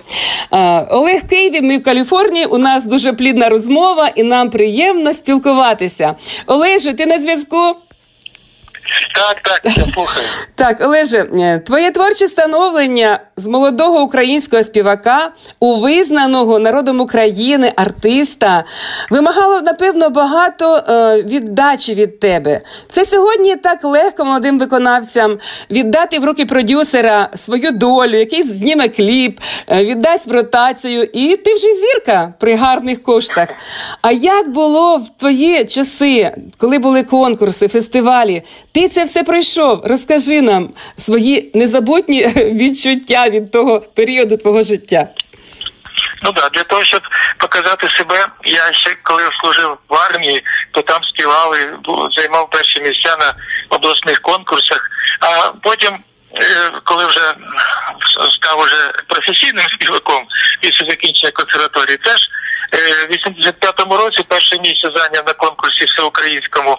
Олег 0.89 1.21
в 1.25 1.29
Києві, 1.29 1.61
ми 1.61 1.77
в 1.77 1.83
Каліфорнії. 1.83 2.45
У 2.45 2.57
нас 2.57 2.85
дуже 2.85 3.13
плідна 3.13 3.49
розмова, 3.49 4.11
і 4.15 4.23
нам 4.23 4.49
приємно 4.49 5.13
спілкуватися. 5.13 6.15
Олеже, 6.45 6.93
ти 6.93 7.05
на 7.05 7.19
зв'язку? 7.19 7.75
Так, 9.13 9.39
так, 9.41 9.61
я 9.77 9.93
слухаю. 9.93 10.25
Так, 10.55 10.81
Олеже, 10.81 11.17
е, 11.39 11.59
твоє 11.59 11.91
творче 11.91 12.27
становлення 12.27 13.19
з 13.37 13.47
молодого 13.47 14.01
українського 14.01 14.63
співака 14.63 15.31
у 15.59 15.75
визнаного 15.75 16.59
народом 16.59 17.01
України 17.01 17.73
артиста 17.75 18.63
вимагало, 19.09 19.61
напевно, 19.61 20.09
багато 20.09 20.75
е, 20.75 21.23
віддачі 21.23 21.93
від 21.93 22.19
тебе. 22.19 22.61
Це 22.91 23.05
сьогодні 23.05 23.55
так 23.55 23.83
легко 23.83 24.25
молодим 24.25 24.59
виконавцям 24.59 25.37
віддати 25.71 26.19
в 26.19 26.25
руки 26.25 26.45
продюсера 26.45 27.29
свою 27.35 27.71
долю, 27.71 28.17
який 28.17 28.43
зніме 28.43 28.87
кліп, 28.87 29.39
е, 29.67 29.83
віддасть 29.83 30.27
в 30.27 30.31
ротацію, 30.31 31.03
і 31.03 31.37
ти 31.37 31.53
вже 31.53 31.67
зірка 31.67 32.33
при 32.39 32.55
гарних 32.55 33.03
коштах. 33.03 33.49
А 34.01 34.11
як 34.11 34.49
було 34.49 34.97
в 34.97 35.19
твої 35.19 35.65
часи, 35.65 36.31
коли 36.57 36.79
були 36.79 37.03
конкурси, 37.03 37.67
фестивалі? 37.67 38.43
Ти 38.75 38.89
це 38.89 39.03
все 39.05 39.23
пройшов. 39.23 39.81
Розкажи 39.85 40.41
нам 40.41 40.73
свої 40.97 41.51
незабутні 41.53 42.27
відчуття 42.35 43.29
від 43.29 43.51
того 43.51 43.79
періоду 43.79 44.37
твого 44.37 44.63
життя. 44.63 45.07
Ну 46.23 46.31
да, 46.31 46.49
для 46.49 46.63
того, 46.63 46.83
щоб 46.83 47.01
показати 47.37 47.89
себе, 47.89 48.27
я 48.43 48.73
ще 48.73 48.95
коли 49.03 49.23
служив 49.41 49.77
в 49.89 49.95
армії, 49.95 50.43
то 50.71 50.81
там 50.81 51.03
співали, 51.03 51.57
займав 52.17 52.49
перші 52.49 52.81
місця 52.81 53.17
на 53.19 53.33
обласних 53.69 54.19
конкурсах. 54.21 54.89
А 55.19 55.51
потім, 55.63 55.93
е, 55.93 56.45
коли 56.83 57.05
вже 57.05 57.33
став 58.37 58.59
уже 58.59 58.91
професійним 59.07 59.65
співаком 59.65 60.25
після 60.61 60.89
закінчення 60.89 61.31
консерваторії, 61.31 61.97
теж 61.97 62.29
в 62.79 63.11
85-му 63.11 63.97
році 63.97 64.23
перше 64.27 64.59
місце 64.59 64.91
зайняв 64.95 65.23
на 65.27 65.33
конкурсі 65.33 65.85
всеукраїнському 65.85 66.77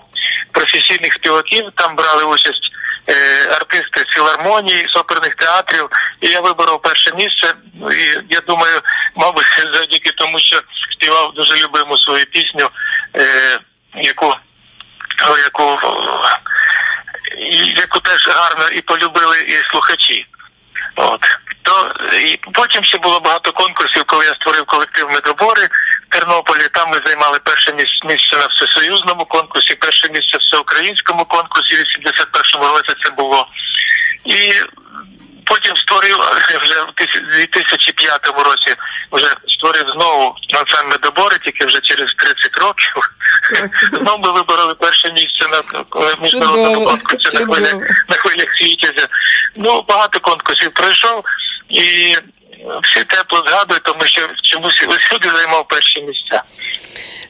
професійних 0.52 1.12
співаків. 1.12 1.64
Там 1.74 1.96
брали 1.96 2.24
участь 2.24 2.70
е, 3.08 3.14
артисти 3.50 4.04
філармонії, 4.08 4.86
з 4.88 4.96
оперних 4.96 5.34
театрів. 5.34 5.88
І 6.20 6.28
я 6.28 6.40
виборов 6.40 6.82
перше 6.82 7.14
місце. 7.14 7.54
Ну, 7.74 7.92
і 7.92 8.24
я 8.30 8.40
думаю, 8.40 8.80
мабуть, 9.16 9.46
завдяки 9.72 10.12
тому, 10.16 10.38
що 10.38 10.60
співав 10.92 11.32
дуже 11.34 11.64
любиму 11.64 11.96
свою 11.96 12.26
пісню, 12.26 12.70
е, 13.16 13.58
яку 13.94 14.34
яку 15.44 15.78
яку 17.76 18.00
теж 18.00 18.28
гарно 18.28 18.68
і 18.68 18.80
полюбили 18.80 19.40
і 19.40 19.52
слухачі. 19.52 20.26
От 20.96 21.20
то 21.62 21.92
потім 22.52 22.84
ще 22.84 22.98
було 22.98 23.20
багато 23.20 23.52
конкурсів, 23.52 24.04
коли 24.04 24.24
я 24.24 24.34
створив 24.34 24.64
колектив 24.64 25.10
медобори 25.10 25.68
в 26.08 26.12
Тернополі. 26.12 26.68
Там 26.72 26.90
ми 26.90 27.00
займали 27.06 27.38
перше 27.44 27.72
місце 27.72 28.36
на 28.36 28.46
всесоюзному 28.46 29.24
конкурсі, 29.24 29.74
перше 29.74 30.08
місце 30.12 30.36
в 30.36 30.40
всеукраїнському 30.40 31.24
конкурсі. 31.24 31.76
В 31.76 31.78
81-му 31.78 32.64
році 32.68 32.94
це 33.04 33.10
було. 33.10 33.48
І 34.24 34.52
потім 35.44 35.76
створив 35.76 36.16
вже 36.62 36.82
в 36.82 36.92
2005 37.36 38.26
році 38.26 38.74
вже 39.12 39.34
створив 39.48 39.88
знову 39.88 40.34
ансамбль 40.54 40.90
медобори, 40.92 41.38
тільки 41.44 41.66
вже 41.66 41.80
через 41.80 42.14
30 42.14 42.56
років. 42.56 42.94
Знову 43.92 44.18
ми 44.18 44.32
вибороли 44.32 44.74
перше 44.74 45.12
місце 45.12 45.48
на 45.48 45.84
міжнародному 46.22 46.84
конкурсі 46.84 47.38
на 47.38 47.46
хвилях 47.46 47.74
на 48.08 48.16
хвилях 48.16 48.54
світязя. 48.54 49.08
Ну 49.56 49.84
багато 49.88 50.20
конкурсів 50.20 50.70
пройшов 50.70 51.24
і 51.68 52.16
всі 52.82 53.04
тепло 53.04 53.44
згадують, 53.46 53.82
тому 53.82 54.04
що 54.04 54.28
чомусь 54.42 54.86
усюди 54.88 55.28
займав 55.28 55.68
перші 55.68 56.02
місця. 56.02 56.42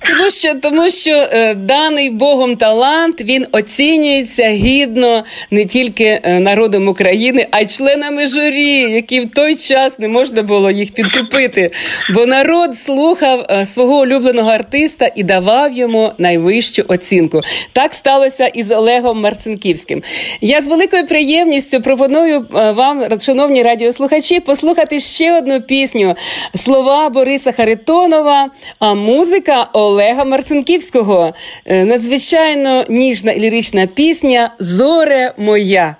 Тому 0.00 0.30
що 0.30 0.54
тому 0.54 0.90
що 0.90 1.10
е, 1.10 1.54
даний 1.54 2.10
Богом 2.10 2.56
талант 2.56 3.20
він 3.20 3.46
оцінюється 3.52 4.48
гідно 4.48 5.24
не 5.50 5.64
тільки 5.64 6.20
е, 6.22 6.40
народом 6.40 6.88
України, 6.88 7.46
а 7.50 7.60
й 7.60 7.66
членами 7.66 8.26
журі, 8.26 8.80
які 8.80 9.20
в 9.20 9.30
той 9.30 9.56
час 9.56 9.98
не 9.98 10.08
можна 10.08 10.42
було 10.42 10.70
їх 10.70 10.92
підкупити. 10.92 11.70
Бо 12.14 12.26
народ 12.26 12.78
слухав 12.78 13.46
е, 13.50 13.66
свого 13.74 14.00
улюбленого 14.00 14.50
артиста 14.50 15.10
і 15.16 15.22
давав 15.22 15.72
йому 15.72 16.12
найвищу 16.18 16.84
оцінку. 16.88 17.40
Так 17.72 17.94
сталося 17.94 18.46
і 18.46 18.62
з 18.62 18.70
Олегом 18.70 19.20
Марцинківським. 19.20 20.02
Я 20.40 20.62
з 20.62 20.68
великою 20.68 21.06
приємністю 21.06 21.80
пропоную 21.80 22.46
е, 22.54 22.70
вам, 22.70 23.20
шановні 23.20 23.62
радіослухачі, 23.62 24.40
послухати 24.40 25.00
ще 25.00 25.38
одну 25.38 25.60
пісню 25.60 26.14
слова 26.54 27.08
Бориса 27.08 27.52
Харитонова, 27.52 28.50
а 28.78 28.94
музика 28.94 29.68
Олега 29.86 30.24
Марцинківського. 30.24 31.34
Е, 31.64 31.84
надзвичайно 31.84 32.84
ніжна 32.88 33.32
і 33.32 33.40
лірична 33.40 33.86
пісня 33.86 34.50
Зоре 34.58 35.32
моя. 35.38 35.96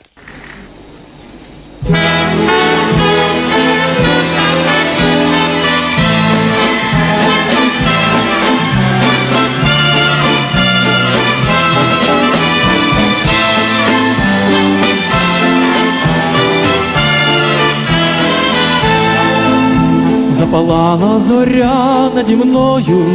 Запалала 20.30 21.20
зоря 21.20 22.10
наді 22.14 22.36
мною, 22.36 23.06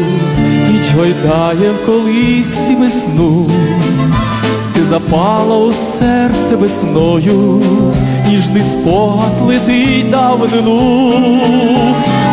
ніч 0.81 0.91
гойдає 0.91 1.71
в 1.71 1.85
колисі 1.85 2.75
весну, 2.75 3.49
ти 4.73 4.83
запала 4.89 5.57
у 5.57 5.71
серце 5.71 6.55
весною, 6.55 7.61
ніжний 8.27 8.63
спогад 8.63 9.41
летить 9.41 10.09
давнину, 10.09 11.21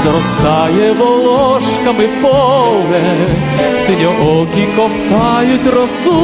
заростає 0.04 0.92
волошками 0.92 2.08
поле, 2.22 3.26
синьоокі 3.76 4.66
ковтають 4.76 5.66
росу, 5.66 6.20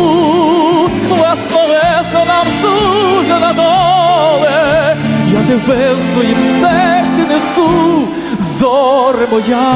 весно 1.10 1.60
весно 1.68 2.24
нам 2.26 2.46
сужена 2.62 3.52
доле, 3.52 4.96
я 5.32 5.38
тебе 5.48 5.94
в 5.94 6.14
своїм 6.14 6.38
серці 6.60 7.28
несу 7.28 8.08
зоре 8.40 9.26
моя, 9.26 9.72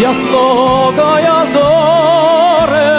яснокая 0.00 1.46
зоре, 1.52 2.96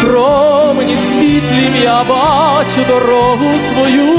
промені 0.00 0.96
світлім 0.96 1.74
я 1.82 2.04
бачу 2.04 2.84
дорогу 2.88 3.58
свою, 3.68 4.16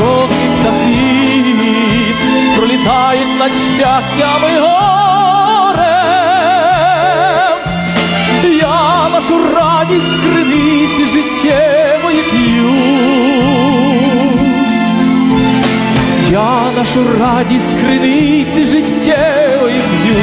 роки 0.00 0.46
птахи 0.60 1.16
пролітають 2.56 3.38
над 3.38 3.52
щастями 3.52 4.48
горем, 4.60 4.86
я 8.60 9.08
нашу 9.12 9.34
радість 9.54 10.16
криниці 10.24 11.06
життєвої 11.06 12.22
п'ю. 12.30 13.35
Я 16.36 16.72
нашу 16.76 17.00
радість 17.20 17.76
криниці 17.80 18.66
життєвої 18.66 19.80
п'ю. 19.80 20.14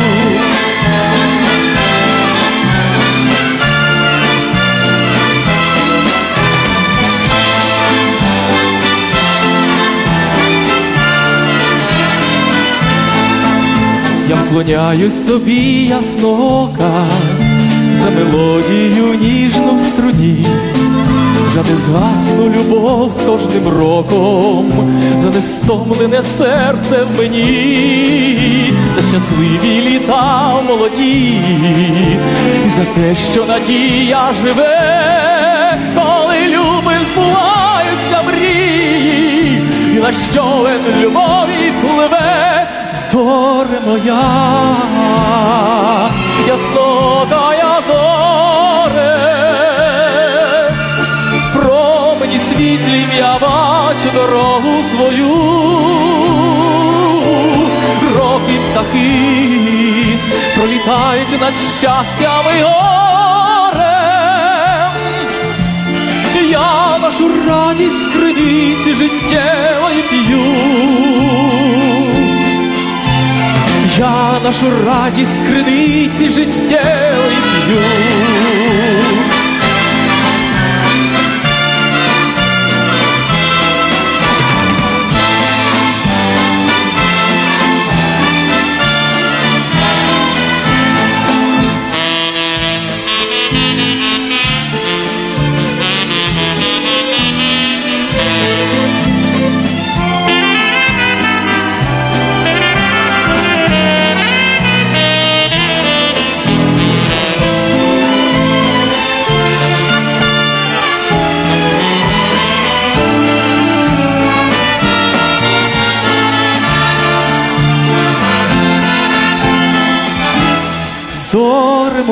Я 14.30 14.36
вклоняюсь 14.36 15.22
тобі, 15.22 15.86
яснока, 15.86 17.08
за 18.04 18.10
мелодію 18.10 19.14
ніжну 19.14 19.78
в 19.78 19.82
струні 19.82 20.46
за 21.54 21.64
незгасну 21.64 22.50
любов 22.50 23.12
з 23.12 23.22
кожним 23.22 23.68
роком, 23.68 24.72
за 25.18 25.30
нестомлене 25.30 26.22
серце 26.38 27.04
в 27.04 27.18
мені, 27.18 28.74
за 28.96 29.02
щасливі 29.02 29.82
літа 29.82 30.62
молоді, 30.68 31.42
і 32.66 32.70
за 32.70 32.84
те, 32.84 33.16
що 33.16 33.46
надія 33.46 34.34
живе, 34.42 35.78
коли 35.96 36.48
люби 36.48 36.94
збуваються 37.14 38.22
мрії, 38.28 39.62
я 39.96 40.02
над 40.02 40.16
човен 40.34 40.82
любові 41.02 41.72
пливе, 41.82 42.68
зоре 43.12 43.80
моя, 43.86 44.24
яснотая 46.48 47.73
я 53.18 53.38
бачу 53.40 54.10
дорогу 54.14 54.84
свою, 54.84 55.36
роки 58.18 58.60
птахи 58.72 60.18
пролітають 60.56 61.42
над 61.42 61.54
щастями 61.58 62.64
горем, 62.64 62.94
я 66.50 66.98
нашу 67.02 67.32
радість 67.48 68.14
криниці 68.14 68.94
життєвої 68.94 70.02
п'ю. 70.10 70.44
Я 73.98 74.40
нашу 74.44 74.66
радість 74.86 75.42
криниці 75.48 76.30
життєвої 76.30 77.38
п'ю. 77.68 78.13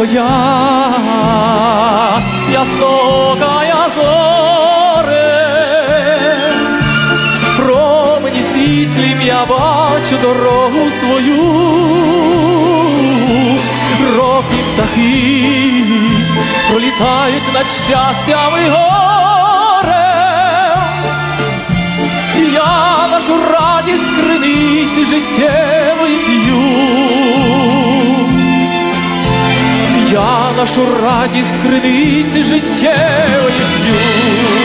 Моя, 0.01 0.27
яснокая 2.51 3.83
зоре, 3.95 5.33
промені 7.57 8.41
світлім 8.41 9.21
я 9.21 9.45
бачу 9.45 10.17
дорогу 10.21 10.89
свою, 10.99 11.43
роки 14.17 14.63
птахи 14.73 15.73
пролітають 16.69 17.53
над 17.53 17.67
щастями 17.71 18.69
горем, 18.69 19.91
я 22.53 23.07
нашу 23.11 23.33
радість 23.51 24.15
криниці 24.15 25.05
життєвої 25.05 26.17
п'ю. 26.17 27.90
Я 30.11 30.51
нашу 30.57 30.81
радість 31.03 31.59
криниці 31.63 32.43
життєвої 32.43 33.59
п'ю. 33.59 34.60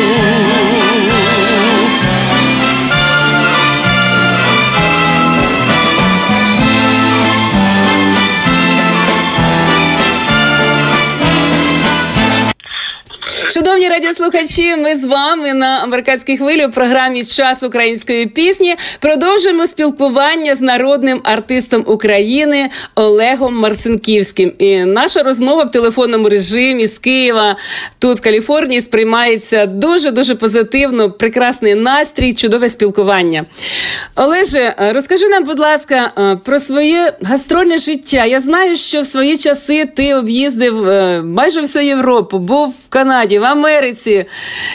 Шановні 13.56 13.88
радіослухачі, 13.88 14.76
ми 14.76 14.96
з 14.96 15.04
вами 15.04 15.54
на 15.54 15.80
американській 15.82 16.36
хвилі 16.36 16.66
у 16.66 16.70
програмі 16.70 17.24
Час 17.24 17.62
української 17.62 18.26
пісні 18.26 18.76
продовжуємо 19.00 19.66
спілкування 19.66 20.54
з 20.54 20.60
народним 20.60 21.20
артистом 21.24 21.84
України 21.86 22.70
Олегом 22.94 23.54
Марцинківським. 23.54 24.52
І 24.58 24.84
наша 24.84 25.22
розмова 25.22 25.64
в 25.64 25.70
телефонному 25.70 26.28
режимі 26.28 26.86
з 26.86 26.98
Києва 26.98 27.56
тут 27.98 28.18
в 28.18 28.20
Каліфорнії 28.20 28.80
сприймається 28.80 29.66
дуже 29.66 30.10
дуже 30.10 30.34
позитивно. 30.34 31.10
Прекрасний 31.10 31.74
настрій, 31.74 32.34
чудове 32.34 32.68
спілкування. 32.68 33.44
Олеже, 34.16 34.74
розкажи 34.78 35.28
нам, 35.28 35.44
будь 35.44 35.58
ласка, 35.58 36.12
про 36.44 36.58
своє 36.58 37.12
гастрольне 37.22 37.78
життя. 37.78 38.24
Я 38.24 38.40
знаю, 38.40 38.76
що 38.76 39.00
в 39.00 39.06
свої 39.06 39.38
часи 39.38 39.84
ти 39.84 40.14
об'їздив 40.14 40.88
е, 40.88 41.22
майже 41.22 41.60
всю 41.60 41.86
Європу, 41.86 42.38
був 42.38 42.68
в 42.68 42.88
Канаді, 42.88 43.38
Америці. 43.46 44.24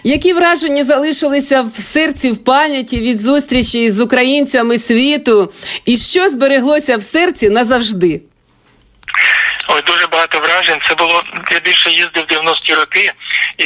Які 0.03 0.33
враження 0.33 0.83
залишилися 0.83 1.61
в 1.61 1.69
серці, 1.69 2.31
в 2.31 2.43
пам'яті 2.43 2.99
від 2.99 3.19
зустрічі 3.19 3.91
з 3.91 3.99
українцями 3.99 4.79
світу? 4.79 5.53
І 5.85 5.97
що 5.97 6.29
збереглося 6.29 6.97
в 6.97 7.03
серці 7.03 7.49
назавжди? 7.49 8.21
Ой, 9.69 9.81
дуже 9.87 10.07
багато 10.07 10.39
вражень. 10.39 10.79
Це 10.87 10.95
було 10.95 11.23
я 11.51 11.59
більше 11.59 11.89
їздив 11.89 12.23
в 12.29 12.33
90-ті 12.33 12.73
роки 12.73 13.11
і 13.57 13.65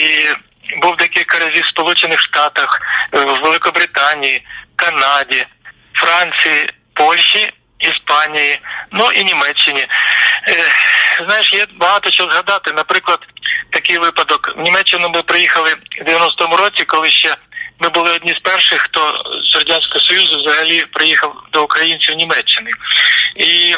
був 0.81 0.95
декілька 0.95 1.39
разів 1.39 1.63
в 1.63 1.67
Сполучених 1.67 2.19
Штатах, 2.19 2.81
в 3.11 3.43
Великобританії, 3.43 4.45
Канаді, 4.75 5.45
Франції, 5.93 6.69
Польщі. 6.93 7.53
Іспанії, 7.79 8.59
ну 8.91 9.11
і 9.11 9.23
Німеччині. 9.23 9.85
Е, 10.47 10.63
знаєш, 11.25 11.53
є 11.53 11.65
багато 11.79 12.09
чого 12.11 12.31
згадати. 12.31 12.71
Наприклад, 12.75 13.19
такий 13.69 13.97
випадок. 13.97 14.53
В 14.57 14.61
Німеччину 14.61 15.09
ми 15.09 15.21
приїхали 15.21 15.73
в 15.73 16.03
90-му 16.03 16.57
році, 16.57 16.83
коли 16.83 17.09
ще 17.09 17.35
ми 17.79 17.89
були 17.89 18.11
одні 18.11 18.31
з 18.31 18.39
перших, 18.39 18.81
хто 18.81 19.23
з 19.51 19.55
Радянського 19.55 19.99
Союзу 19.99 20.37
взагалі 20.37 20.85
приїхав 20.85 21.35
до 21.51 21.63
українців 21.63 22.15
Німеччини. 22.15 22.71
І 23.35 23.75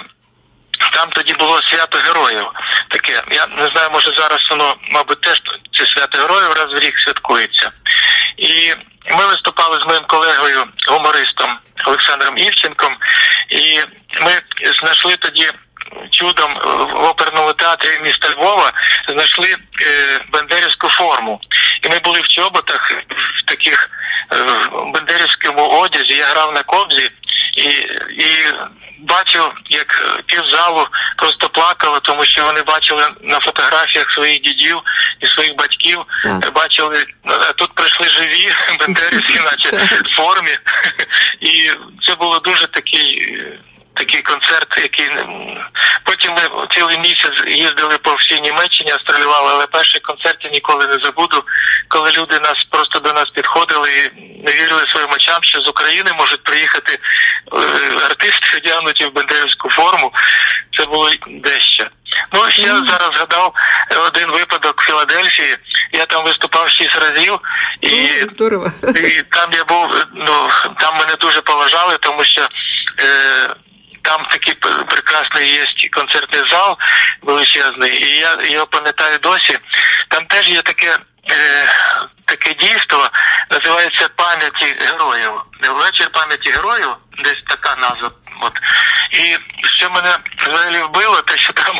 там 0.94 1.10
тоді 1.10 1.34
було 1.34 1.62
свято 1.62 1.98
героїв. 1.98 2.46
Таке, 2.88 3.24
я 3.32 3.48
не 3.48 3.68
знаю, 3.68 3.90
може 3.94 4.12
зараз 4.12 4.48
воно, 4.50 4.76
мабуть, 4.92 5.22
теж 5.22 5.42
це 5.74 5.86
свято 5.86 6.18
героїв 6.18 6.54
раз 6.54 6.74
в 6.74 6.80
рік 6.80 6.98
святкується. 6.98 7.72
І 8.38 8.74
ми 9.10 9.26
виступали 9.26 9.80
з 9.80 9.86
моїм 9.86 10.04
колегою, 10.08 10.66
гумористом 10.88 11.58
Олександром 11.86 12.38
Івченком, 12.38 12.96
і 13.50 13.80
ми 14.22 14.32
знайшли 14.80 15.16
тоді 15.16 15.52
чудом 16.12 16.54
в 16.94 17.04
оперному 17.04 17.54
театрі 17.54 17.90
міста 18.04 18.30
Львова, 18.30 18.72
знайшли 19.10 19.48
е, 19.82 20.20
бендерівську 20.34 20.90
форму. 20.90 21.40
І 21.82 21.90
ми 21.90 22.00
були 22.00 22.22
в 22.22 22.28
чоботах 22.28 22.92
в 23.10 23.46
таких 23.46 23.90
е, 24.34 24.36
бендерівському 24.94 25.68
одязі. 25.68 26.14
Я 26.14 26.26
грав 26.26 26.54
на 26.54 26.64
кобзі 26.64 27.12
і, 27.58 27.64
і 28.24 28.54
бачив, 29.08 29.52
як 29.70 30.22
півзалу 30.26 30.88
просто 31.16 31.50
плакало, 31.50 32.00
тому 32.00 32.26
що 32.26 32.44
вони 32.44 32.62
бачили 32.62 33.04
на 33.22 33.40
фотографіях 33.40 34.10
своїх 34.10 34.42
дідів 34.42 34.82
і 35.22 35.26
своїх 35.26 35.56
батьків. 35.56 36.06
Так. 36.24 36.54
Бачили, 36.54 37.06
а 37.26 37.54
тут 37.54 37.74
прийшли 37.74 38.10
живі 38.10 38.50
бендерівці, 38.80 39.40
наче 39.40 39.76
в 40.06 40.16
формі. 40.16 40.58
І 41.40 41.72
це 42.08 42.16
було 42.16 42.40
дуже 42.40 42.68
такий. 42.68 43.38
Такий 43.98 44.22
концерт, 44.22 44.78
який 44.78 45.10
потім 46.04 46.34
ми 46.34 46.68
цілий 46.76 47.00
місяць 47.00 47.44
їздили 47.48 47.98
по 47.98 48.14
всій 48.16 48.42
Німеччині, 48.42 48.92
гастролювали, 48.92 49.52
але 49.54 49.68
перший 49.68 50.02
концерт 50.02 50.38
я 50.42 50.50
ніколи 50.50 50.88
не 50.88 51.06
забуду, 51.06 51.44
коли 51.88 52.12
люди 52.12 52.40
нас 52.40 52.68
просто 52.72 53.00
до 53.00 53.14
нас 53.14 53.26
підходили 53.34 53.90
і 53.90 54.28
не 54.46 54.52
вірили 54.52 54.82
своїм 54.88 55.10
очам, 55.12 55.44
що 55.44 55.62
з 55.62 55.68
України 55.68 56.12
можуть 56.18 56.44
приїхати 56.44 57.00
е, 57.54 57.58
артисти, 58.06 58.58
одягнуті 58.58 59.06
в 59.06 59.14
бендерівську 59.14 59.70
форму. 59.70 60.14
Це 60.78 60.86
було 60.86 61.10
дещо. 61.28 61.88
Ну, 62.34 62.50
ще 62.50 62.66
зараз 62.66 63.12
згадав 63.14 63.54
один 64.08 64.32
випадок 64.32 64.82
в 64.82 64.86
Філадельфії. 64.86 65.58
Я 65.92 66.06
там 66.06 66.26
виступав 66.26 66.70
шість 66.70 67.00
разів, 67.00 67.40
і 67.82 68.08
Здорово. 68.08 68.72
і 68.84 69.22
там 69.22 69.50
я 69.54 69.64
був, 69.64 70.08
ну 70.16 70.50
там 70.80 70.98
мене 71.00 71.16
дуже 71.20 71.42
поважали, 71.42 71.98
тому 71.98 72.24
що 72.24 72.48
такий 74.30 74.54
прекрасний 74.90 75.52
є 75.54 75.66
концертний 75.92 76.42
зал 76.52 76.78
величезний, 77.22 78.04
і 78.04 78.20
я 78.20 78.38
його 78.50 78.66
пам'ятаю 78.66 79.18
досі. 79.18 79.60
Там 80.08 80.26
теж 80.26 80.50
є 80.50 80.62
таке. 80.62 80.98
Е, 81.32 81.68
Таке 82.26 82.54
дійство 82.54 83.10
називається 83.58 84.10
пам'яті 84.16 84.66
героїв. 84.80 85.32
Вечір 85.76 86.10
пам'яті 86.12 86.52
героїв, 86.52 86.90
десь 87.24 87.44
така 87.48 87.76
назва. 87.76 88.12
От. 88.42 88.60
І 89.12 89.38
що 89.68 89.90
мене 89.90 90.18
взагалі 90.38 90.82
вбило, 90.82 91.22
те, 91.22 91.38
що 91.38 91.54
там 91.54 91.76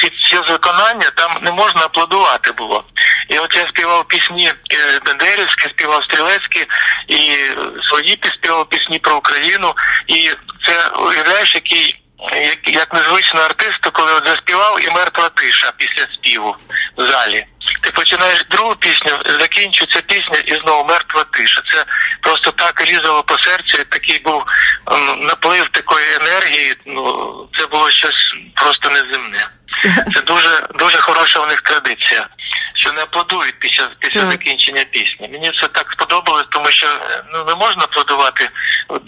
під 0.00 0.12
час 0.30 0.50
виконання 0.50 1.10
там 1.14 1.38
не 1.42 1.52
можна 1.52 1.82
аплодувати 1.82 2.52
було. 2.52 2.84
І 3.28 3.38
от 3.38 3.56
я 3.56 3.66
співав 3.68 4.04
пісні 4.08 4.48
е, 4.48 5.00
Бендерівські, 5.06 5.68
співав 5.68 6.04
стрілецькі, 6.04 6.66
і 7.08 7.36
свої 7.82 8.18
співав 8.24 8.68
пісні 8.68 8.98
про 8.98 9.16
Україну. 9.16 9.74
І 10.06 10.30
це 10.66 10.88
уявляєш, 10.88 11.54
який 11.54 12.04
як, 12.32 12.68
як 12.68 12.94
незвично 12.94 13.40
артисту, 13.40 13.90
коли 13.92 14.12
от 14.12 14.28
заспівав 14.28 14.78
і 14.84 14.90
мертва 14.90 15.28
тиша 15.28 15.72
після 15.76 16.02
співу 16.02 16.56
в 16.96 17.10
залі. 17.10 17.46
Ти 17.84 17.90
починаєш 17.90 18.44
другу 18.50 18.74
пісню, 18.76 19.12
закінчується 19.40 20.00
пісня 20.00 20.38
і 20.46 20.54
знову 20.54 20.88
мертва 20.88 21.24
тиша. 21.24 21.62
Це 21.66 21.84
просто 22.20 22.50
так 22.50 22.84
різало 22.86 23.22
по 23.22 23.38
серцю, 23.38 23.84
такий 23.88 24.18
був 24.24 24.44
наплив 25.20 25.68
такої 25.68 26.06
енергії. 26.20 26.74
Ну 26.86 27.48
це 27.52 27.66
було 27.66 27.90
щось 27.90 28.34
просто 28.54 28.90
неземне. 28.90 29.48
Це 30.14 30.20
дуже 30.20 30.66
дуже 30.74 30.98
хороша 30.98 31.40
у 31.40 31.46
них 31.46 31.60
традиція, 31.60 32.26
що 32.74 32.92
не 32.92 33.02
аплодують 33.02 33.58
після 33.58 33.88
після 33.98 34.20
Так. 34.20 34.30
закінчення 34.32 34.84
пісні. 34.90 35.28
Мені 35.32 35.52
це 35.60 35.68
так 35.68 35.90
сподобалось, 35.92 36.46
тому 36.50 36.66
що 36.68 36.86
ну 37.32 37.44
не 37.44 37.54
можна 37.54 37.82
аплодувати 37.82 38.50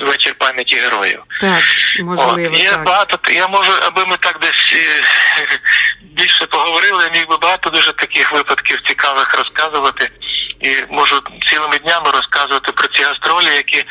вечір 0.00 0.35
пам'яті 0.38 0.76
героїв. 0.76 1.22
Так, 1.40 1.62
можливо, 2.00 2.50
От, 2.52 2.59
є 2.59 2.70
так. 2.70 2.85
багато, 2.85 3.33
я 3.33 3.48
можу, 3.48 3.72
аби 3.87 4.07
ми 4.07 4.16
так 4.16 4.38
десь 4.40 4.72
е, 4.74 5.02
більше 6.16 6.46
поговорили, 6.46 7.05
я 7.05 7.18
міг 7.18 7.29
би 7.29 7.37
багато 7.37 7.70
дуже 7.70 7.92
таких 7.92 8.33
випадків 8.33 8.81
цікавих 8.87 9.37
розказувати. 9.38 10.11
І 10.66 10.85
можу 10.90 11.22
цілими 11.46 11.79
днями 11.79 12.11
розказувати 12.11 12.72
про 12.72 12.88
ці 12.88 13.02
гастролі, 13.02 13.57
які 13.57 13.85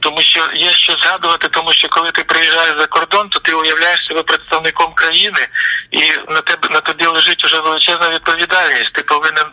тому 0.00 0.20
що 0.20 0.40
є 0.54 0.70
що 0.70 0.92
згадувати, 0.92 1.48
тому 1.48 1.72
що 1.72 1.88
коли 1.88 2.10
ти 2.10 2.24
приїжджаєш 2.24 2.78
за 2.78 2.86
кордон, 2.86 3.28
то 3.28 3.38
ти 3.38 3.52
уявляєш 3.52 4.06
себе 4.08 4.22
представником 4.22 4.94
країни, 4.94 5.48
і 5.90 6.00
на 6.28 6.40
тебе 6.40 6.68
на 6.70 6.80
тобі 6.80 7.06
лежить 7.06 7.44
вже 7.44 7.60
величезна 7.60 8.10
відповідальність. 8.10 8.92
Ти 8.92 9.02
повинен 9.02 9.46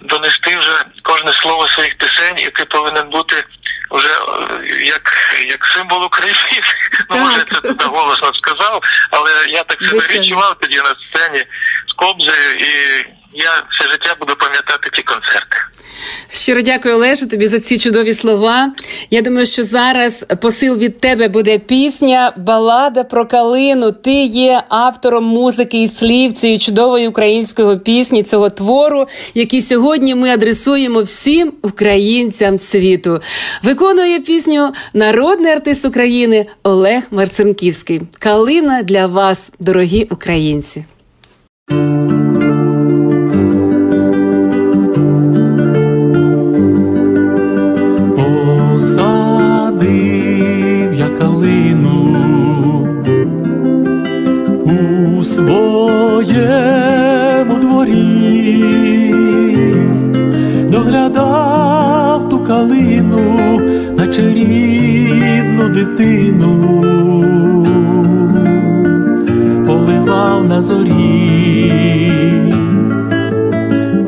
донести 0.00 0.56
вже 0.56 0.84
кожне 1.02 1.32
слово 1.32 1.68
своїх 1.68 1.94
пісень, 1.98 2.38
і 2.38 2.50
ти 2.50 2.64
повинен 2.64 3.10
бути 3.10 3.44
вже 3.90 4.08
е, 4.08 4.84
як, 4.84 5.36
як 5.48 5.64
символ 5.64 6.04
України. 6.04 6.38
Ну, 7.10 7.16
може, 7.16 7.44
це 7.44 7.60
туди 7.60 7.84
голосно 7.84 8.32
сказав, 8.34 8.82
але 9.10 9.30
я 9.48 9.62
так 9.62 9.82
себе 9.82 10.06
відчував 10.06 10.56
тоді 10.60 10.76
на 10.76 10.84
сцені 10.84 11.44
з 11.88 11.92
Кобзею, 11.96 12.54
і 12.58 13.06
я 13.34 13.50
все 13.70 13.90
життя 13.90 14.16
буду 14.20 14.34
пам'ятати 14.36 14.90
ті 14.92 15.02
концерти. 15.02 15.56
Щиро 16.28 16.62
дякую, 16.62 16.94
Олеже, 16.94 17.26
тобі 17.26 17.48
за 17.48 17.60
ці 17.60 17.78
чудові 17.78 18.14
слова. 18.14 18.72
Я 19.10 19.22
думаю, 19.22 19.46
що 19.46 19.62
зараз 19.62 20.26
посил 20.42 20.78
від 20.78 21.00
тебе 21.00 21.28
буде 21.28 21.58
пісня 21.58 22.32
Балада 22.36 23.04
про 23.04 23.26
калину. 23.26 23.92
Ти 23.92 24.24
є 24.24 24.62
автором 24.68 25.24
музики 25.24 25.82
і 25.82 25.88
слів 25.88 26.32
цієї 26.32 26.58
чудової 26.58 27.08
української 27.08 27.78
пісні, 27.78 28.22
цього 28.22 28.50
твору, 28.50 29.06
який 29.34 29.62
сьогодні 29.62 30.14
ми 30.14 30.30
адресуємо 30.30 31.02
всім 31.02 31.52
українцям 31.62 32.58
світу. 32.58 33.20
Виконує 33.62 34.20
пісню 34.20 34.72
народний 34.94 35.52
артист 35.52 35.84
України 35.84 36.46
Олег 36.62 37.02
Марцинківський. 37.10 38.00
Калина 38.18 38.82
для 38.82 39.06
вас, 39.06 39.50
дорогі 39.60 40.08
українці. 40.10 40.84
На 70.54 70.62
зорі. 70.62 71.72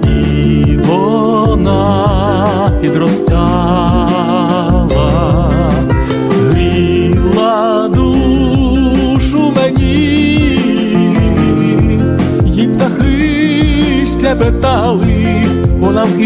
І 0.06 0.76
вона 0.76 2.70
підростала, 2.80 3.90
гріла 6.50 7.88
душу 7.88 9.52
мені, 9.56 10.60
і 12.56 12.62
птахи 12.66 14.06
щебетали, 14.18 15.46
вона 15.80 16.04
в 16.04 16.18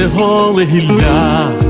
лише 0.00 0.08
голе 0.08 0.64
гілля. 0.64 1.69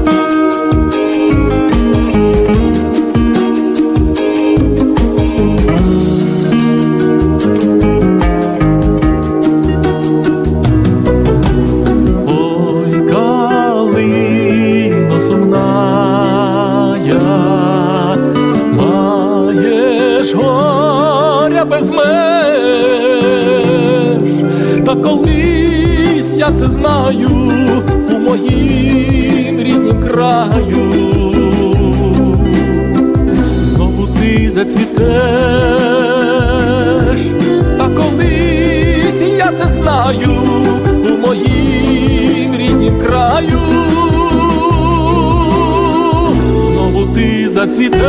Зацвітеш. 47.67 48.01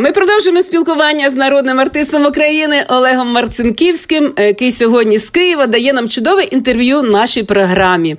Ми 0.00 0.12
продовжуємо 0.12 0.62
спілкування 0.62 1.30
з 1.30 1.34
народним 1.34 1.80
артистом 1.80 2.26
України 2.26 2.84
Олегом 2.88 3.28
Марцинківським, 3.28 4.34
який 4.38 4.72
сьогодні 4.72 5.18
з 5.18 5.30
Києва 5.30 5.66
дає 5.66 5.92
нам 5.92 6.08
чудове 6.08 6.42
інтерв'ю 6.42 7.02
нашій 7.02 7.42
програмі. 7.42 8.16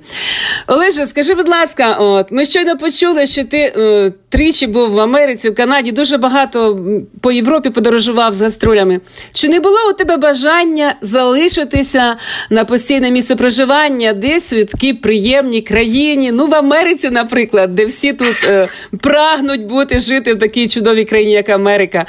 Олеже, 0.66 1.06
скажи, 1.06 1.34
будь 1.34 1.48
ласка, 1.48 1.94
от 1.94 2.32
ми 2.32 2.44
щойно 2.44 2.76
почули, 2.76 3.26
що 3.26 3.44
ти 3.44 3.58
е, 3.76 4.12
тричі 4.30 4.66
був 4.66 4.90
в 4.90 5.00
Америці, 5.00 5.50
в 5.50 5.54
Канаді, 5.54 5.92
дуже 5.92 6.16
багато 6.16 6.78
по 7.22 7.32
Європі 7.32 7.70
подорожував 7.70 8.32
з 8.32 8.40
гастролями. 8.40 9.00
Чи 9.32 9.48
не 9.48 9.60
було 9.60 9.78
у 9.90 9.92
тебе 9.92 10.16
бажання 10.16 10.94
залишитися 11.02 12.16
на 12.50 12.64
постійне 12.64 13.10
місце 13.10 13.36
проживання 13.36 14.12
десь 14.12 14.52
в 14.52 14.64
такій 14.64 14.92
приємній 14.92 15.62
країні? 15.62 16.32
Ну, 16.32 16.46
в 16.46 16.54
Америці, 16.54 17.10
наприклад, 17.10 17.74
де 17.74 17.86
всі 17.86 18.12
тут 18.12 18.44
е, 18.44 18.68
прагнуть 19.02 19.66
бути 19.66 20.00
жити 20.00 20.34
в 20.34 20.38
такій 20.38 20.68
чудовій 20.68 21.04
країні, 21.04 21.32
як 21.32 21.48
Америка. 21.48 22.06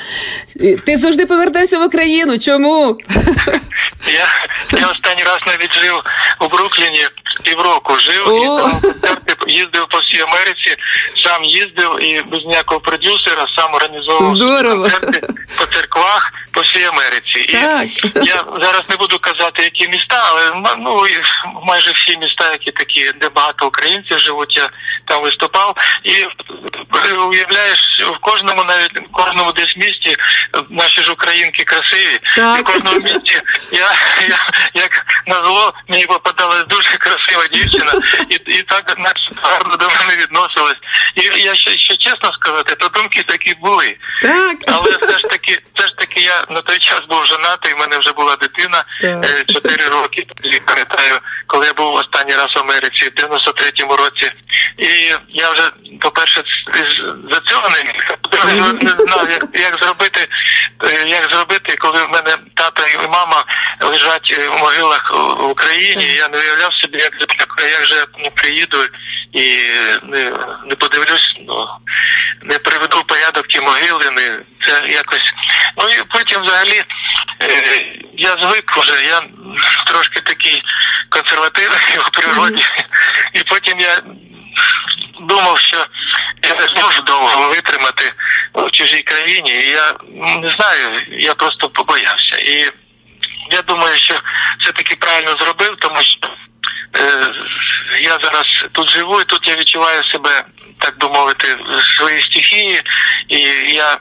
Ти 0.86 0.98
завжди 0.98 1.26
повертайся 1.26 1.80
в 1.80 1.86
Україну. 1.86 2.38
Чому? 2.38 2.98
Я 4.08 4.28
я 4.80 4.88
останній 4.88 5.24
раз 5.24 5.40
навіть 5.48 5.74
жив 5.74 5.94
у 6.42 6.48
Брукліні 6.48 7.08
півроку 7.44 7.96
жив 7.96 8.28
О! 8.28 8.70
і 9.48 9.54
їздив 9.54 9.88
по 9.90 9.98
всій 9.98 10.22
Америці, 10.22 10.76
сам 11.24 11.44
їздив 11.44 11.98
і 12.02 12.11
без 12.32 12.45
ніякого 12.45 12.80
продюсера, 12.80 13.47
сам 13.57 13.74
організовував 13.74 14.38
Здорово. 14.38 14.82
концерти 14.82 15.28
по 15.57 15.66
церквах 15.66 16.34
по 16.51 16.62
всій 16.62 16.84
Америці. 16.84 17.45
Так. 17.51 17.88
І 18.26 18.30
я 18.30 18.43
зараз 18.62 18.84
не 18.89 18.95
буду 18.95 19.20
казати, 19.20 19.64
які 19.64 19.89
міста, 19.89 20.24
але 20.30 20.76
ну 20.78 21.01
майже 21.64 21.91
всі 21.91 22.18
міста, 22.18 22.51
які 22.51 22.72
такі, 22.72 23.12
де 23.22 23.30
багато 23.30 23.68
українців 23.68 24.20
живуть, 24.20 24.57
я 24.57 24.70
там 25.12 25.22
виступав. 25.22 25.76
І 26.03 26.26
уявляєш, 27.14 28.03
в 28.16 28.18
кожному 28.18 28.64
навіть 28.64 28.97
в 28.97 29.12
кожному 29.12 29.51
десь 29.51 29.78
місті 29.78 30.16
наші 30.70 31.01
ж 31.01 31.12
українки 31.12 31.64
красиві. 31.64 32.20
Так. 32.36 32.59
І 32.59 32.62
в 32.62 32.64
кожному 32.64 32.99
місті 32.99 33.41
я, 33.72 33.91
я 34.30 34.38
як 34.74 35.05
на 35.28 35.43
зло 35.43 35.74
мені 35.88 36.05
попадалась 36.05 36.66
дуже 36.68 36.97
красива 36.97 37.47
дівчина, 37.47 37.93
і 38.30 38.36
і 38.36 38.62
так 38.62 38.99
наче 38.99 39.32
гарно 39.41 39.76
до 39.76 39.86
мене 39.88 40.22
відносилась. 40.22 40.78
І 41.16 41.22
я 41.22 41.55
ще, 41.55 41.72
ще 41.72 41.97
чесно 41.97 42.34
сказати, 42.34 42.76
то 42.76 42.88
думки 42.88 43.24
такі 43.24 43.53
були. 43.53 43.97
Так. 44.22 44.57
Але 44.68 44.91
все 44.91 45.18
ж 45.18 45.24
таки, 45.24 45.59
все 45.76 45.88
ж 45.88 45.93
таки, 45.97 46.22
я 46.22 46.43
на 46.49 46.62
той 46.62 46.78
час 46.78 47.01
був 47.09 47.26
женатий, 47.26 47.74
в 47.74 47.78
мене 47.78 47.97
вже 47.97 48.12
була 48.12 48.36
дитина 48.36 48.84
е, 49.03 49.43
чотири 49.53 49.88
роки. 49.88 50.26
Пам'ятаю, 50.66 51.20
коли 51.47 51.66
я 51.66 51.74
був 51.74 51.93
останній 51.93 52.36
раз 52.36 52.55
в 52.55 52.59
Америці 52.59 53.12
в 53.16 53.20
93-му 53.20 53.95
році. 53.95 54.32
І 54.78 54.86
я 55.30 55.49
вже, 55.49 55.72
по-перше, 55.99 56.43
за 57.32 57.39
цього 57.39 57.70
не 57.70 57.84
не 58.74 58.89
знав, 58.89 59.30
як, 59.32 59.45
як 59.54 59.78
зробити, 59.84 60.28
е, 60.84 61.08
як 61.08 61.32
зробити, 61.32 61.76
коли 61.76 62.04
в 62.04 62.10
мене 62.10 62.38
тато 62.54 62.88
і 62.88 63.08
мама 63.08 63.43
лежать 63.82 64.39
в 64.39 64.60
могилах 64.60 65.14
в 65.14 65.43
Україні. 65.43 66.06
Я 66.06 66.28
не 66.28 66.38
уявляв 66.38 66.74
собі, 66.74 66.97
як 66.97 67.14
як 67.72 67.86
же 67.86 68.06
ну, 68.20 68.32
приїду 68.32 68.78
і 69.34 69.58
не 70.04 70.32
не 70.66 70.76
подивлюсь, 70.76 71.36
ну 71.47 71.68
не 72.41 72.60
приведу 72.60 72.97
в 72.97 73.04
порядок 73.04 73.47
ті 73.47 73.62
могили. 73.62 74.12
Не 74.12 74.39
це 74.62 74.84
якось. 74.89 75.34
Ну 75.78 75.89
і 75.89 76.04
потім 76.10 76.41
взагалі 76.41 76.84
е, 77.41 77.86
я 78.18 78.30
звик 78.30 78.78
вже, 78.78 79.06
я 79.06 79.22
трошки 79.86 80.20
такий 80.22 80.64
консервативний 81.10 81.97
у 82.08 82.12
природі, 82.12 82.66
і 83.34 83.43
потім 83.43 83.80
я 83.80 84.02
думав, 85.20 85.58
що 85.60 85.86
я 86.43 86.56
не 86.56 86.68
зможу 86.68 87.02
довго 87.02 87.49
витримати 87.49 88.14
в 88.54 88.72
чужій 88.72 89.02
країні. 89.02 89.52
І 89.52 89.70
я 89.70 89.93
не 90.38 90.49
знаю, 90.49 91.02
я 91.10 91.34
просто 91.34 91.70
побоявся. 91.70 92.38
І 92.38 92.72
я 93.52 93.62
думаю, 93.68 93.97
що 93.97 94.14
все 94.60 94.72
таки 94.72 94.95
правильно 94.95 95.36
зробив, 95.39 95.76
тому 95.80 96.02
що 96.02 96.30
е, 96.97 97.34
я 98.02 98.18
зараз 98.22 98.66
тут 98.72 98.89
живу, 98.89 99.22
і 99.22 99.24
тут 99.24 99.47
я 99.47 99.56
відчуваю 99.56 100.04
себе, 100.04 100.43
так 100.78 100.97
би 100.99 101.10
мовити, 101.10 101.58
в 101.78 101.97
своїй 101.97 102.22
стихії, 102.22 102.82
і 103.28 103.39
я 103.74 103.97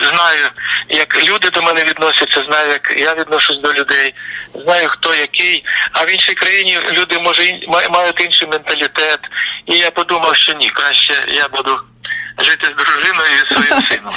знаю, 0.00 0.50
як 0.88 1.24
люди 1.24 1.50
до 1.50 1.62
мене 1.62 1.84
відносяться, 1.84 2.44
знаю, 2.48 2.72
як 2.72 2.94
я 2.98 3.14
відношусь 3.14 3.58
до 3.58 3.72
людей, 3.72 4.14
знаю 4.54 4.88
хто 4.88 5.14
який. 5.14 5.64
А 5.92 6.04
в 6.04 6.10
іншій 6.10 6.34
країні 6.34 6.78
люди 6.92 7.18
може 7.18 7.42
мають 7.90 8.20
інший 8.20 8.48
менталітет. 8.48 9.20
І 9.66 9.74
я 9.74 9.90
подумав, 9.90 10.36
що 10.36 10.52
ні, 10.52 10.70
краще 10.70 11.14
я 11.28 11.48
буду 11.48 11.80
жити 12.38 12.66
з 12.66 12.84
дружиною 12.84 13.30
і 13.42 13.54
своїм 13.54 13.84
сином. 13.88 14.12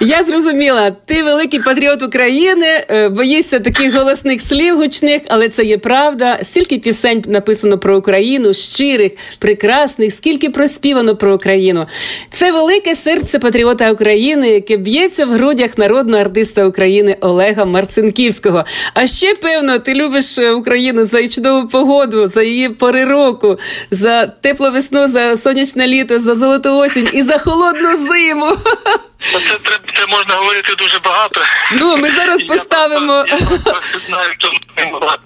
Я 0.00 0.24
зрозуміла, 0.24 0.90
ти 0.90 1.22
великий 1.22 1.60
патріот 1.60 2.02
України, 2.02 2.66
е, 2.90 3.08
боїшся 3.08 3.60
таких 3.60 3.94
голосних 3.94 4.42
слів 4.42 4.76
гучних, 4.76 5.22
але 5.28 5.48
це 5.48 5.64
є 5.64 5.78
правда. 5.78 6.38
Стільки 6.42 6.78
пісень 6.78 7.24
написано 7.28 7.78
про 7.78 7.98
Україну, 7.98 8.54
щирих, 8.54 9.12
прекрасних, 9.38 10.14
скільки 10.14 10.50
проспівано 10.50 11.16
про 11.16 11.34
Україну. 11.34 11.86
Це 12.30 12.52
велике 12.52 12.94
серце 12.94 13.38
патріота 13.38 13.92
України, 13.92 14.48
яке 14.48 14.76
б'ється 14.76 15.26
в 15.26 15.30
грудях 15.30 15.78
народного 15.78 16.22
артиста 16.22 16.66
України 16.66 17.16
Олега 17.20 17.64
Марцинківського. 17.64 18.64
А 18.94 19.06
ще 19.06 19.34
певно, 19.34 19.78
ти 19.78 19.94
любиш 19.94 20.38
е, 20.38 20.50
Україну 20.50 21.04
за 21.04 21.18
її 21.18 21.28
чудову 21.28 21.68
погоду, 21.68 22.28
за 22.28 22.42
її 22.42 22.68
пори 22.68 23.04
року, 23.04 23.58
за 23.90 24.26
теплу 24.26 24.70
весну, 24.70 25.08
за 25.08 25.36
сонячне 25.36 25.86
літо, 25.86 26.20
за 26.20 26.34
золоту 26.34 26.76
осінь 26.76 27.08
і 27.12 27.22
за 27.22 27.38
холодну 27.52 28.08
зиму. 28.08 28.56
Це, 29.32 29.38
це 29.64 29.78
це, 29.94 30.06
можна 30.06 30.34
говорити 30.34 30.74
дуже 30.78 30.98
багато. 30.98 31.40
Ну, 31.72 31.96
ми 31.96 32.10
зараз 32.10 32.42
поставимо. 32.42 33.24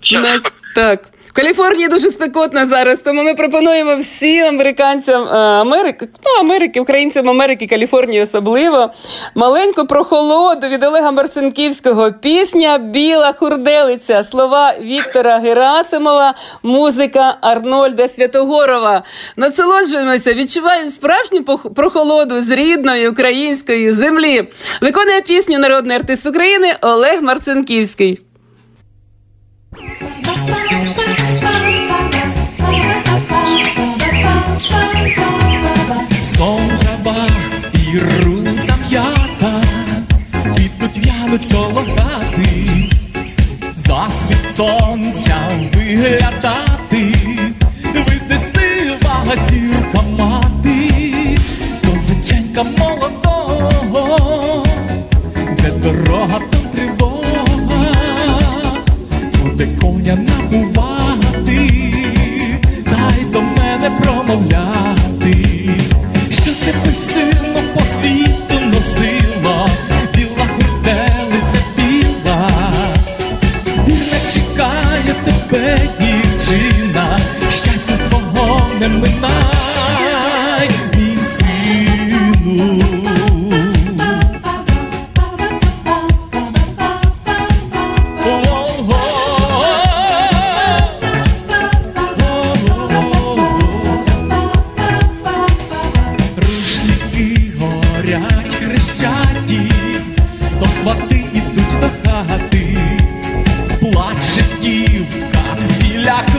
Я, 0.03 0.20
я, 0.20 0.20
я, 0.35 0.41
так. 0.74 1.01
Каліфорнії 1.37 1.89
дуже 1.89 2.11
спекотно 2.11 2.66
зараз, 2.66 3.01
тому 3.01 3.22
ми 3.22 3.34
пропонуємо 3.34 3.97
всім 3.97 4.45
американцям 4.45 5.22
е, 5.22 5.37
Америки, 5.37 6.09
ну 6.24 6.41
Америки, 6.41 6.80
українцям 6.80 7.28
Америки, 7.28 7.66
Каліфорнії 7.66 8.22
особливо 8.22 8.91
маленьку 9.34 9.87
прохолоду 9.87 10.66
від 10.66 10.82
Олега 10.82 11.11
Марцинківського. 11.11 12.12
Пісня 12.12 12.78
Біла 12.78 13.32
хурделиця, 13.32 14.24
слова 14.24 14.74
Віктора 14.80 15.39
Герасимова, 15.39 16.34
музика 16.62 17.37
Арнольда 17.41 18.09
Святогорова. 18.09 19.03
Насолоджуємося, 19.37 20.34
відчуваємо 20.34 20.91
справжню 20.91 21.43
прохолоду 21.74 22.41
з 22.41 22.51
рідної 22.51 23.09
української 23.09 23.93
землі. 23.93 24.49
Виконує 24.80 25.20
пісню 25.20 25.59
народний 25.59 25.97
артист 25.97 26.26
України 26.26 26.74
Олег 26.82 27.22
Марцинківський. 27.22 28.20
Сон 36.36 36.70
і 37.74 37.99
рута 37.99 38.76
м'ята, 38.90 39.62
квітнуть 40.42 40.99
в'януть 40.99 41.47
коло 41.53 41.84
хати, 41.97 42.90
засвіт 43.76 44.57
сонця 44.57 45.36
виглядати, 45.74 47.14
вийде 47.94 48.38
сива 48.55 49.24
зірка 49.51 50.03
мати, 50.18 51.38
козаченька 51.82 52.62
молодого, 52.62 54.64
де 55.62 55.70
дорога 55.70 56.40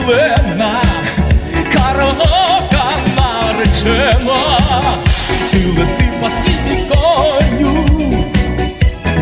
зелена, 0.08 0.82
караока 1.72 2.84
наречена, 3.16 4.40
ти 5.50 5.58
лети 5.78 6.08
паскізний 6.22 6.84
коню, 6.88 7.84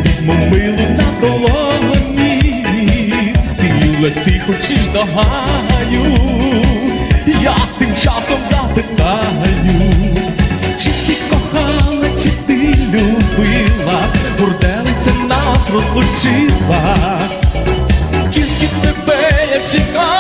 візьму 0.04 0.34
милу 0.50 0.86
та 0.96 1.26
долоні, 1.26 2.64
ти 3.60 3.96
лети 4.02 4.42
хочеш 4.46 4.84
до 4.92 5.00
гаю, 5.00 6.18
я 7.42 7.56
тим 7.78 7.94
часом 7.96 8.38
запитаю, 8.50 10.14
чи 10.78 10.90
ти 10.90 11.16
кохала, 11.30 12.06
чи 12.22 12.30
ти 12.46 12.74
любила, 12.92 14.08
бурделиця 14.38 15.12
нас 15.28 15.70
розлучила. 15.70 17.20
Chicago. 19.68 20.15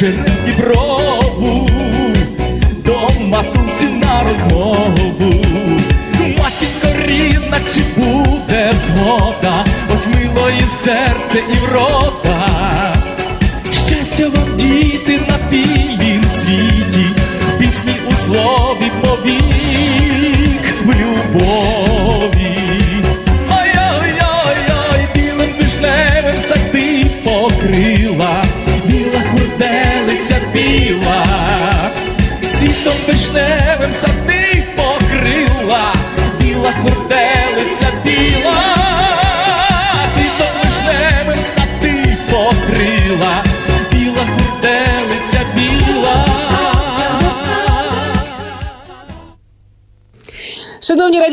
Через 0.00 0.30
діброву, 0.46 1.68
до 2.84 3.10
матусі 3.20 3.86
на 3.86 4.22
розмову. 4.22 5.34
Матінко 6.18 7.06
рідна, 7.06 7.58
чи 7.74 7.80
буде 7.96 8.72
згода, 8.86 9.64
ось 9.94 10.06
мило 10.06 10.50
і 10.50 10.84
серце, 10.84 11.38
і 11.52 11.56
врода. 11.66 12.39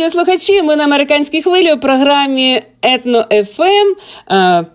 Шановні 0.08 0.32
радіослухачі, 0.32 0.64
ми 0.64 0.76
на 0.76 0.84
американській 0.84 1.42
хвилі 1.42 1.74
у 1.74 1.80
програмі 1.80 2.64
Етно 2.82 3.26
ФМ 3.46 3.96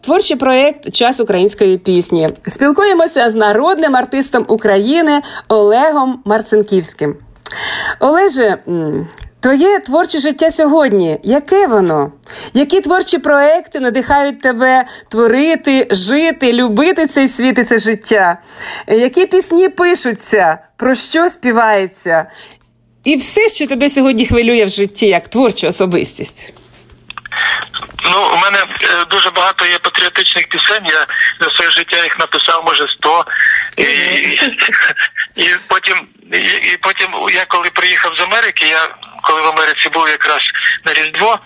творчий 0.00 0.36
проєкт 0.36 0.92
Час 0.92 1.20
української 1.20 1.78
пісні. 1.78 2.28
Спілкуємося 2.42 3.30
з 3.30 3.34
народним 3.34 3.96
артистом 3.96 4.44
України 4.48 5.22
Олегом 5.48 6.22
Марцинківським. 6.24 7.16
Олеже, 8.00 8.58
твоє 9.40 9.78
творче 9.78 10.18
життя 10.18 10.50
сьогодні. 10.50 11.18
Яке 11.22 11.66
воно? 11.66 12.12
Які 12.54 12.80
творчі 12.80 13.18
проекти 13.18 13.80
надихають 13.80 14.40
тебе 14.40 14.84
творити, 15.08 15.86
жити, 15.90 16.52
любити 16.52 17.06
цей 17.06 17.28
світ 17.28 17.58
і 17.58 17.64
це 17.64 17.78
життя? 17.78 18.38
Які 18.86 19.26
пісні 19.26 19.68
пишуться? 19.68 20.58
Про 20.76 20.94
що 20.94 21.28
співається? 21.28 22.26
І 23.04 23.16
все, 23.16 23.48
що 23.48 23.66
тебе 23.66 23.88
сьогодні 23.90 24.26
хвилює 24.26 24.64
в 24.64 24.68
житті, 24.68 25.06
як 25.06 25.28
творчу 25.28 25.66
особистість. 25.68 26.54
Ну, 28.04 28.28
у 28.34 28.36
мене 28.36 28.58
е, 28.58 29.04
дуже 29.10 29.30
багато 29.30 29.66
є 29.66 29.78
патріотичних 29.78 30.48
пісень. 30.48 30.84
Я 30.84 31.06
за 31.40 31.54
своє 31.56 31.70
життя 31.70 32.04
їх 32.04 32.18
написав, 32.18 32.64
може, 32.66 32.86
сто. 32.98 33.24
І, 33.76 33.82
і 35.42 35.48
потім, 35.68 35.96
і, 36.32 36.36
і 36.72 36.76
потім 36.80 37.08
я 37.34 37.44
коли 37.44 37.70
приїхав 37.70 38.16
з 38.16 38.20
Америки, 38.20 38.66
я 38.70 38.88
коли 39.22 39.42
в 39.42 39.46
Америці 39.46 39.88
був 39.92 40.08
якраз 40.08 40.40
на 40.86 40.92
Різдво, 40.94 41.38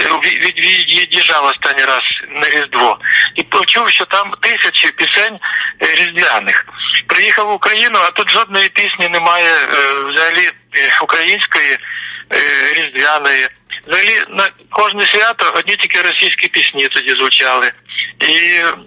е, 0.00 0.04
від- 0.28 0.40
від- 0.40 0.60
від'їжджав 0.60 1.44
останній 1.44 1.84
раз 1.84 2.02
на 2.42 2.48
Різдво, 2.48 2.98
і 3.34 3.42
почув, 3.42 3.90
що 3.90 4.04
там 4.04 4.30
тисячі 4.40 4.88
пісень 4.92 5.38
е, 5.82 5.94
різдвяних. 5.94 6.66
Приїхав 7.06 7.46
в 7.46 7.52
Україну, 7.52 7.98
а 8.06 8.10
тут 8.10 8.30
жодної 8.30 8.68
пісні 8.68 9.08
немає 9.08 9.52
взагалі 10.08 10.50
української 11.02 11.72
е, 11.72 11.78
різдвяної. 12.72 13.48
Взагалі 13.86 14.24
на 14.28 14.48
кожне 14.70 15.06
свято 15.06 15.52
одні 15.56 15.76
тільки 15.76 16.02
російські 16.02 16.48
пісні 16.48 16.88
тоді 16.88 17.10
звучали. 17.10 17.72
І 18.20 18.32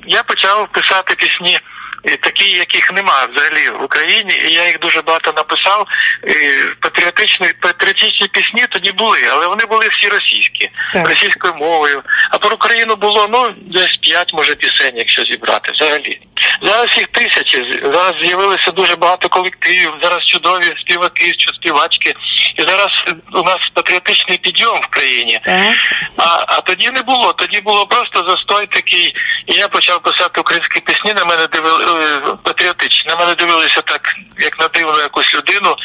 я 0.08 0.24
почав 0.24 0.72
писати 0.72 1.16
пісні. 1.16 1.60
Е, 2.04 2.18
Такі, 2.18 2.52
яких 2.52 2.94
нема 2.94 3.28
взагалі 3.34 3.80
в 3.80 3.84
Україні, 3.84 4.34
і 4.48 4.54
я 4.54 4.68
їх 4.68 4.80
дуже 4.80 5.02
багато 5.02 5.34
написав. 5.36 5.88
І 6.28 6.34
Патріотичні 6.80 7.48
патріотичні 7.60 8.28
пісні 8.28 8.66
тоді 8.70 8.92
були, 8.92 9.20
але 9.32 9.48
вони 9.48 9.66
були 9.66 9.88
всі 9.88 10.08
російські, 10.08 10.70
Так. 10.94 11.10
російською 11.10 11.54
мовою. 11.56 12.04
А 12.30 12.38
про 12.38 12.56
Україну 12.56 12.96
було 12.96 13.28
ну 13.32 13.54
десь 13.62 13.98
п'ять 14.02 14.34
може 14.34 14.56
пісень, 14.56 14.94
якщо 14.96 15.24
зібрати. 15.24 15.72
Взагалі 15.72 16.20
зараз 16.62 16.98
їх 16.98 17.08
тисячі. 17.08 17.82
Зараз 17.84 18.14
з'явилося 18.22 18.72
дуже 18.72 18.96
багато 18.96 19.30
колективів. 19.30 19.94
Зараз 20.02 20.24
чудові 20.24 20.64
співаки, 20.64 21.36
співачки. 21.56 22.14
І 22.60 22.62
зараз 22.62 23.06
у 23.34 23.44
нас 23.44 23.58
патріотичний 23.74 24.38
підйом 24.38 24.82
в 24.82 24.88
країні. 24.88 25.40
Так. 25.46 25.76
А, 26.18 26.46
а 26.48 26.62
тоді 26.62 26.92
не 26.92 27.02
було. 27.02 27.34
Тоді 27.34 27.62
було 27.62 27.86
просто 27.86 28.24
застой 28.30 28.66
такий. 28.68 29.14
І 29.48 29.54
я 29.54 29.68
почав 29.68 30.00
писати 30.00 30.42
українські 30.42 30.80
пісні. 30.80 31.14
На 31.14 31.26
мене 31.26 31.48
дивили 31.48 31.84
е, 31.86 32.20
патріотичні. 32.44 33.10
На 33.10 33.16
мене 33.16 33.36
дивилися 33.36 33.82
так, 33.82 34.16
як 34.40 34.60
на 34.60 34.68
дивну 34.68 35.00
якусь 35.00 35.36
людину. 35.36 35.76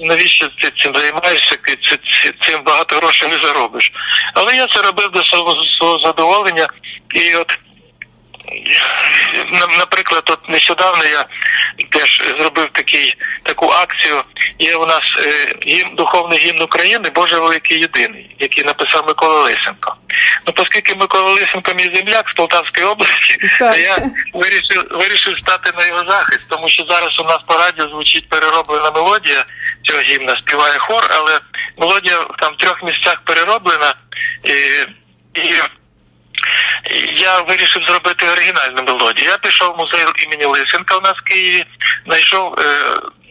Навіщо 0.00 0.48
ти 0.48 0.70
цим 0.82 0.94
займаєшся? 0.94 1.56
Ти 1.56 1.78
цим 2.46 2.62
багато 2.64 2.96
грошей 2.96 3.28
не 3.28 3.38
заробиш. 3.38 3.92
Але 4.34 4.56
я 4.56 4.66
це 4.66 4.82
робив 4.82 5.10
до 5.10 5.24
свого, 5.24 5.64
свого 5.78 5.98
задоволення. 5.98 6.66
І 7.14 7.34
от 7.34 7.58
наприклад, 9.78 10.22
от 10.26 10.48
нещодавно 10.48 11.04
я 11.04 11.24
теж 11.90 12.22
зробив 12.38 12.68
такий 12.72 13.16
таку 13.42 13.66
акцію. 13.66 14.22
Є 14.58 14.76
у 14.76 14.86
нас 14.86 15.02
е, 15.18 15.54
гімн, 15.66 15.96
духовний 15.96 16.38
гімн 16.38 16.62
України 16.62 17.10
Боже 17.14 17.38
великий 17.38 17.80
єдиний, 17.80 18.36
який 18.38 18.64
написав 18.64 19.04
Микола 19.08 19.40
Лисенко. 19.40 19.96
Ну, 20.46 20.52
оскільки 20.56 20.94
Микола 20.94 21.32
Лисенко 21.32 21.74
мій 21.74 21.96
земляк 21.96 22.28
з 22.28 22.32
Полтавської 22.32 22.86
області, 22.86 23.38
то 23.58 23.76
я 23.76 23.98
вирішив 24.34 24.84
вирішив 24.90 25.36
стати 25.38 25.72
на 25.76 25.86
його 25.86 26.04
захист, 26.04 26.40
тому 26.48 26.68
що 26.68 26.84
зараз 26.88 27.20
у 27.20 27.24
нас 27.24 27.38
по 27.46 27.54
радіо 27.54 27.88
звучить 27.88 28.28
перероблена 28.28 28.90
мелодія 28.90 29.44
цього 29.82 30.00
гімна, 30.00 30.36
співає 30.36 30.78
хор, 30.78 31.10
але 31.10 31.40
мелодія 31.78 32.16
там 32.38 32.54
в 32.54 32.56
трьох 32.56 32.82
місцях 32.82 33.20
перероблена. 33.24 33.94
І, 34.44 34.52
і 35.40 35.54
я 37.16 37.40
вирішив 37.40 37.82
зробити 37.82 38.28
оригінальну 38.28 38.82
мелодію. 38.82 39.30
Я 39.30 39.38
пішов 39.38 39.74
в 39.74 39.78
музей 39.78 40.04
імені 40.26 40.44
Лисенка 40.44 40.96
у 40.96 41.00
нас 41.00 41.14
в 41.16 41.20
Києві, 41.22 41.64
знайшов 42.06 42.58
е, 42.58 42.64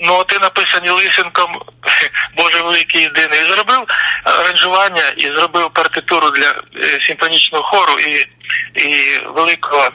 ноти, 0.01 0.39
написані 0.39 0.89
Лисенком, 0.89 1.61
Боже 2.37 2.61
великий 2.63 3.01
єдиний, 3.01 3.39
і 3.39 3.53
зробив 3.53 3.83
аранжування 4.23 5.03
і 5.17 5.21
зробив 5.21 5.69
партитуру 5.69 6.31
для 6.31 6.49
е, 6.49 6.99
симфонічного 7.07 7.63
хору 7.63 7.99
і, 7.99 8.27
і 8.75 9.19
великого 9.35 9.83
е, 9.83 9.91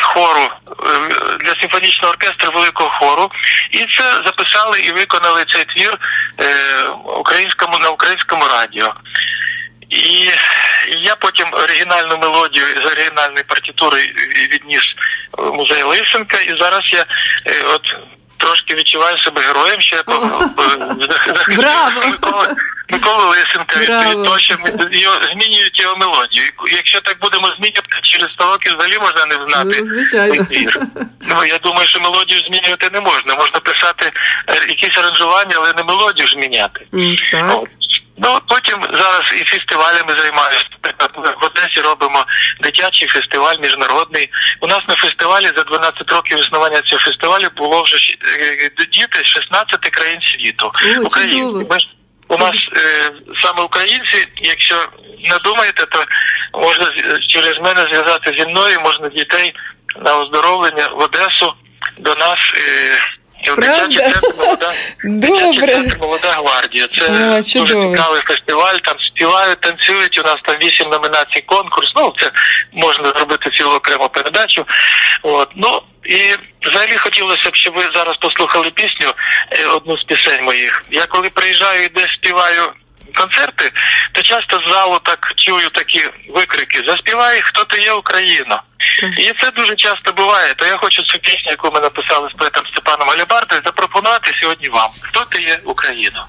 хору 0.00 0.42
е, 0.42 1.36
для 1.40 1.54
симфонічного 1.60 2.10
оркестру 2.12 2.52
великого 2.52 2.90
хору. 2.90 3.30
І 3.70 3.78
це 3.78 4.22
записали 4.24 4.80
і 4.80 4.92
виконали 4.92 5.44
цей 5.48 5.64
твір 5.64 5.98
е, 6.40 6.54
українському 7.18 7.78
на 7.78 7.90
українському 7.90 8.44
радіо. 8.48 8.94
І 9.90 10.28
я 11.02 11.16
потім 11.18 11.46
оригінальну 11.52 12.18
мелодію 12.18 12.64
з 12.82 12.86
оригінальної 12.92 13.44
партитури 13.48 14.00
відніс 14.52 14.82
в 15.32 15.52
музей 15.52 15.82
Лисенка, 15.82 16.36
і 16.40 16.56
зараз 16.58 16.82
я 16.92 17.04
е, 17.46 17.62
от 17.74 17.82
трошки 18.36 18.74
відчуваю 18.74 19.18
себе 19.18 19.40
героєм, 19.42 19.80
що 19.80 19.96
я 19.96 20.02
по- 20.02 20.12
Миколи, 22.92 23.24
Лисенка 23.24 23.80
від 24.10 24.24
того, 24.24 24.38
що 24.38 24.54
змінюють 25.32 25.80
його 25.82 25.96
мелодію. 25.96 26.44
Якщо 26.76 27.00
так 27.00 27.16
будемо 27.20 27.46
змінювати, 27.46 27.98
через 28.02 28.28
100 28.30 28.44
років 28.52 28.76
взагалі 28.76 28.98
можна 28.98 29.26
не 29.26 29.34
знати. 29.34 29.80
Ну, 29.80 29.86
звичайно. 29.86 30.46
Ну 31.20 31.44
я 31.44 31.58
думаю, 31.58 31.86
що 31.88 32.00
мелодію 32.00 32.40
змінювати 32.40 32.90
не 32.92 33.00
можна. 33.00 33.34
Можна 33.34 33.60
писати 33.60 34.12
е, 34.48 34.54
якісь 34.68 34.98
аранжування, 34.98 35.56
але 35.56 35.72
не 35.76 35.84
мелодію 35.84 36.28
ж 36.28 36.36
міняти. 36.38 36.86
Так. 37.48 37.50
Ну 38.22 38.38
потім 38.48 38.78
зараз 38.92 39.32
і 39.40 39.44
фестивалями 39.44 40.12
займаюся. 40.20 40.64
В 41.40 41.44
Одесі 41.44 41.80
робимо 41.80 42.24
дитячий 42.60 43.08
фестиваль 43.08 43.56
міжнародний. 43.62 44.30
У 44.60 44.66
нас 44.66 44.80
на 44.88 44.94
фестивалі 44.94 45.46
за 45.46 45.62
12 45.62 46.12
років 46.12 46.38
існування 46.40 46.80
цього 46.82 47.02
фестивалю 47.02 47.48
було 47.56 47.82
вже 47.82 47.96
щ- 47.96 48.16
е, 48.40 48.70
діти 48.92 49.18
з 49.18 49.26
16 49.26 49.90
країн 49.90 50.18
світу. 50.22 50.70
О, 50.98 51.02
Українці. 51.06 51.66
Ми 51.70 51.78
у 52.28 52.38
нас 52.38 52.54
е, 52.76 53.10
саме 53.42 53.62
українці, 53.62 54.28
якщо 54.42 54.74
не 55.30 55.38
думаєте, 55.38 55.86
то 55.86 56.04
можна 56.60 56.86
через 57.28 57.58
мене 57.58 57.82
зв'язати 57.86 58.34
зі 58.38 58.46
мною, 58.46 58.80
можна 58.80 59.08
дітей 59.08 59.54
на 60.04 60.16
оздоровлення 60.18 60.88
в 60.88 60.98
Одесу 60.98 61.54
до 61.98 62.14
нас. 62.14 62.38
Е, 62.56 62.98
в 63.46 63.54
Правда? 63.54 63.86
дитячий 63.86 64.12
центр 64.12 64.34
молода, 64.38 64.72
Добре. 65.04 65.74
центр 65.74 65.98
молода 66.00 66.32
гвардія. 66.32 66.86
Це 66.98 67.04
О, 67.06 67.60
дуже 67.60 67.74
цікавий 67.74 68.20
фестиваль. 68.20 68.76
Там 68.82 68.94
співають, 69.00 69.60
танцюють. 69.60 70.18
У 70.18 70.22
нас 70.22 70.36
там 70.44 70.56
вісім 70.62 70.88
номінацій 70.88 71.40
конкурс. 71.46 71.92
Ну 71.96 72.14
це 72.18 72.30
можна 72.72 73.10
зробити 73.10 73.50
цілу 73.50 73.70
окрему 73.74 74.08
передачу. 74.08 74.66
От 75.22 75.48
ну 75.54 75.82
і 76.04 76.18
взагалі 76.68 76.96
хотілося 76.96 77.50
б, 77.50 77.54
щоб 77.56 77.74
ви 77.74 77.82
зараз 77.94 78.16
послухали 78.16 78.70
пісню 78.70 79.12
е, 79.50 79.66
одну 79.66 79.98
з 79.98 80.04
пісень 80.04 80.44
моїх. 80.44 80.84
Я 80.90 81.06
коли 81.06 81.30
приїжджаю 81.30 81.84
і 81.84 81.88
десь 81.88 82.10
співаю. 82.10 82.72
Концерти, 83.14 83.72
то 84.12 84.22
часто 84.22 84.60
з 84.60 84.72
залу 84.72 84.98
так 85.02 85.32
чую 85.36 85.68
такі 85.68 86.00
викрики: 86.28 86.82
Заспівай, 86.86 87.40
хто 87.40 87.64
ти 87.64 87.82
є 87.82 87.92
Україна. 87.92 88.62
І 89.18 89.32
це 89.40 89.50
дуже 89.50 89.74
часто 89.74 90.12
буває. 90.12 90.54
То 90.54 90.66
я 90.66 90.76
хочу 90.76 91.02
цю 91.02 91.18
пісню, 91.18 91.50
яку 91.50 91.70
ми 91.74 91.80
написали 91.80 92.28
з 92.28 92.38
поетом 92.38 92.66
Степаном 92.66 93.10
Алібардою, 93.10 93.62
запропонувати 93.64 94.32
сьогодні 94.40 94.68
вам. 94.68 94.90
Хто 95.02 95.24
ти 95.24 95.42
є 95.42 95.58
Україна? 95.64 96.26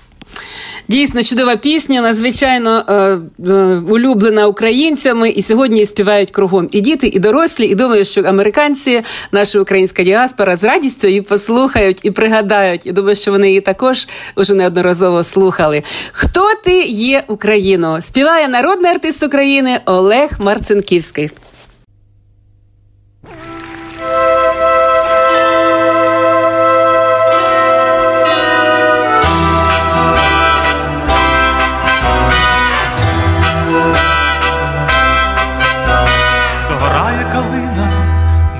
Дійсно 0.87 1.23
чудова 1.23 1.55
пісня, 1.55 2.01
надзвичайно 2.01 2.85
е, 2.89 2.93
е, 3.51 3.81
улюблена 3.89 4.47
українцями, 4.47 5.29
і 5.29 5.41
сьогодні 5.41 5.77
її 5.77 5.85
співають 5.85 6.31
кругом 6.31 6.67
і 6.71 6.81
діти, 6.81 7.07
і 7.07 7.19
дорослі. 7.19 7.65
І 7.65 7.75
думаю, 7.75 8.05
що 8.05 8.21
американці, 8.21 9.01
наша 9.31 9.59
українська 9.59 10.03
діаспора, 10.03 10.57
з 10.57 10.63
радістю 10.63 11.07
її 11.07 11.21
послухають 11.21 11.99
і 12.03 12.11
пригадають. 12.11 12.85
І 12.85 12.91
думаю, 12.91 13.15
що 13.15 13.31
вони 13.31 13.47
її 13.47 13.61
також 13.61 14.07
уже 14.35 14.53
неодноразово 14.53 15.23
слухали. 15.23 15.83
Хто 16.11 16.51
ти 16.63 16.81
є 16.83 17.23
Україно? 17.27 18.01
Співає 18.01 18.47
народний 18.47 18.91
артист 18.91 19.23
України 19.23 19.79
Олег 19.85 20.29
Марцинківський. 20.39 21.29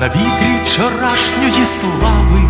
На 0.01 0.07
вітрі 0.07 0.61
вчорашньої 0.63 1.65
слави, 1.65 2.41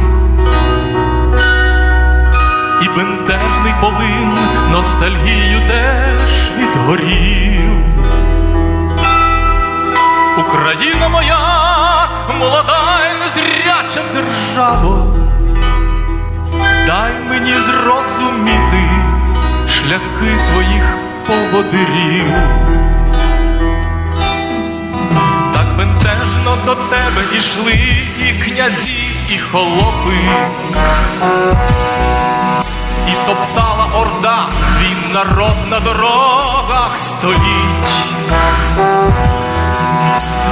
і 2.81 2.87
бентежний 2.87 3.73
полин 3.81 4.37
ностальгію 4.71 5.59
теж 5.67 6.51
відгорів. 6.57 7.71
Україна 10.39 11.09
моя, 11.09 11.39
молода 12.39 12.99
й 13.05 13.19
незряча 13.19 14.01
держава, 14.13 15.05
дай 16.87 17.11
мені 17.29 17.53
зрозуміти 17.53 18.89
шляхи 19.67 20.37
твоїх 20.51 20.97
поводирів. 21.27 22.80
До 26.65 26.75
тебе 26.75 27.37
ішли 27.37 27.79
і 28.19 28.43
князі, 28.43 29.03
і 29.29 29.37
холопи, 29.39 30.17
і 33.07 33.27
топтала 33.27 33.87
орда, 33.93 34.47
твій 34.77 35.13
народ 35.13 35.55
на 35.69 35.79
дорогах 35.79 36.91
стоїть. 36.97 37.91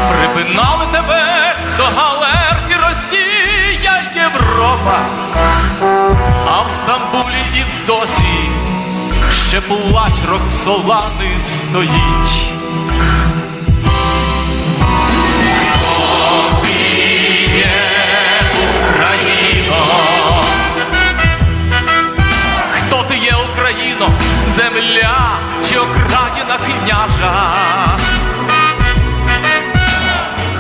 Припинали 0.10 0.86
тебе 0.91 1.55
до 1.78 1.84
галер 1.84 2.64
і 2.70 2.74
Росія, 2.74 4.03
Європа, 4.16 4.99
а 6.47 6.62
в 6.62 6.70
Стамбулі 6.70 7.43
і 7.55 7.88
досі 7.88 8.49
ще 9.47 9.62
плач 9.62 10.14
Роксолани 10.30 11.39
стоїть. 11.39 12.59
Окраїна 26.50 26.58
княжа? 26.58 27.97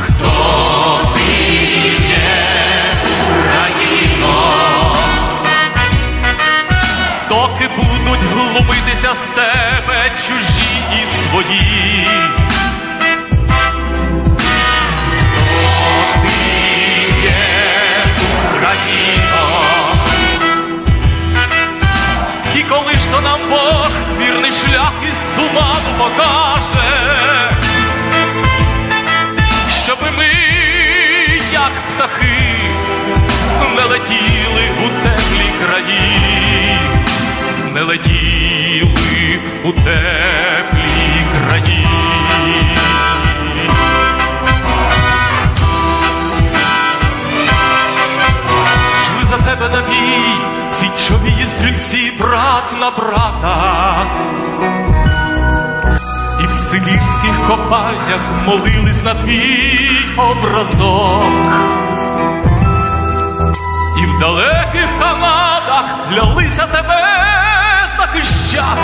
Хто 0.03 0.99
ти 1.15 1.43
є, 2.09 2.95
Україно? 3.29 4.35
Доки 7.29 7.69
будуть 7.77 8.23
глумитися 8.23 9.13
з 9.13 9.35
тебе 9.35 10.11
чужі 10.27 10.83
і 11.03 11.07
свої. 11.07 12.07
Україно. 18.55 19.61
І 22.55 22.63
коли 22.63 22.93
ж 22.93 23.09
то 23.11 23.21
нам 23.21 23.39
Бог 23.49 23.89
вірний 24.39 24.51
шлях 24.51 24.93
із 25.03 25.17
туману 25.35 25.89
покаже, 25.97 27.51
щоби 29.83 30.11
ми, 30.17 30.27
як 31.53 31.71
птахи, 31.87 32.69
не 33.75 33.83
летіли 33.83 34.69
у 34.85 35.03
теплі 35.03 35.51
краї, 35.65 36.79
не 37.73 37.81
летіли 37.81 39.39
у 39.63 39.71
теплі 39.71 41.25
краї. 41.33 41.85
Шли 49.05 49.27
за 49.29 49.37
тебе 49.37 49.69
на 49.69 49.81
бій, 49.81 50.58
стрільці, 51.59 52.11
брат 52.19 52.63
на 52.79 52.89
брата. 52.89 54.05
І 56.43 56.47
в 56.47 56.51
сибірських 56.51 57.47
копальнях 57.47 58.19
молились 58.47 59.03
на 59.03 59.13
твій 59.13 59.89
образок. 60.17 61.23
І 64.01 64.05
в 64.05 64.19
далеких 64.19 64.89
Канадах 64.99 65.85
клялися 66.09 66.67
тебе 66.67 67.05
захищати. 67.97 68.81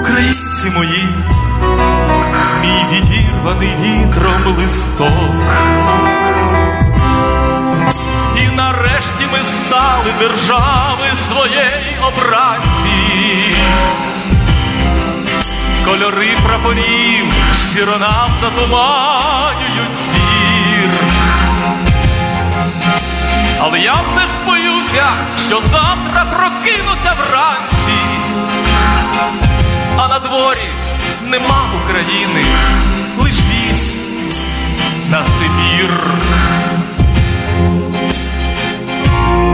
Українці 0.00 0.70
мої, 0.76 1.08
мій 2.62 2.84
відірваний 2.92 3.76
вітром 3.76 4.56
листок. 4.58 6.11
Нарешті 8.56 9.26
ми 9.32 9.38
стали 9.38 10.12
держави 10.18 11.06
своєї 11.28 11.96
обранці. 12.06 13.56
Кольори 15.84 16.36
прапорів 16.44 17.32
щиро 17.70 17.98
нам 17.98 18.30
затуманюють 18.40 19.98
зір. 20.12 20.90
Але 23.60 23.78
я 23.80 23.92
все 23.94 24.20
ж 24.20 24.32
боюся, 24.46 25.06
що 25.48 25.60
завтра 25.60 26.24
прокинуся 26.24 27.14
вранці, 27.18 28.00
а 29.98 30.08
на 30.08 30.18
дворі 30.18 30.68
нема 31.26 31.64
України, 31.84 32.44
лиш 33.18 33.34
віз 33.34 34.00
на 35.10 35.24
Сибір. 35.24 36.00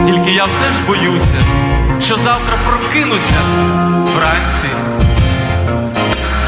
Тільки 0.09 0.31
я 0.31 0.45
все 0.45 0.73
ж 0.73 0.87
боюся, 0.87 1.45
що 2.03 2.17
завтра 2.17 2.55
прокинуся 2.67 3.41
вранці, 4.17 4.69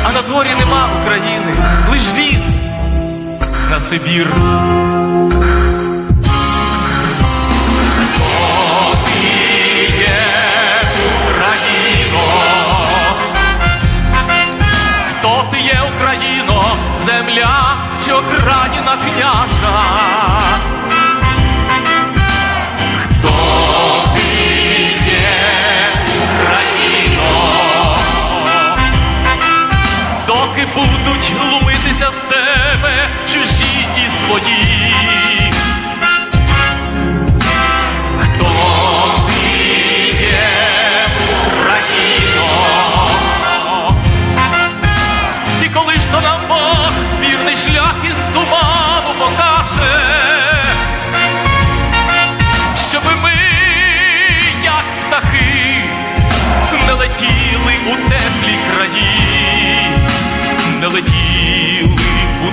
а 0.05 0.13
на 0.13 0.23
дворі 0.23 0.49
нема 0.59 0.89
України, 1.03 1.55
лиш 1.93 2.13
віз 2.17 2.45
на 3.71 3.81
Сибір. 3.81 4.27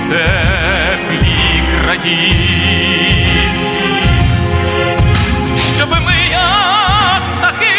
Теплі 0.09 1.63
краї, 1.83 2.35
щоб 5.75 5.89
ми, 5.89 6.17
птахи, 7.37 7.75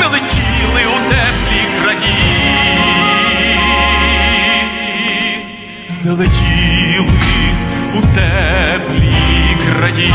не 0.00 0.06
летіли 0.06 0.82
у 0.86 1.10
теплі 1.10 1.62
краї, 1.82 2.14
не 6.04 6.10
летіли 6.10 7.06
у 7.94 8.00
теплі 8.00 9.56
краї. 9.66 10.14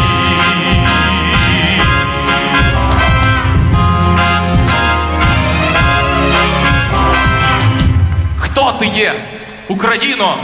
Хто 8.38 8.72
ти 8.72 8.86
є, 8.86 9.14
Україно? 9.70 10.38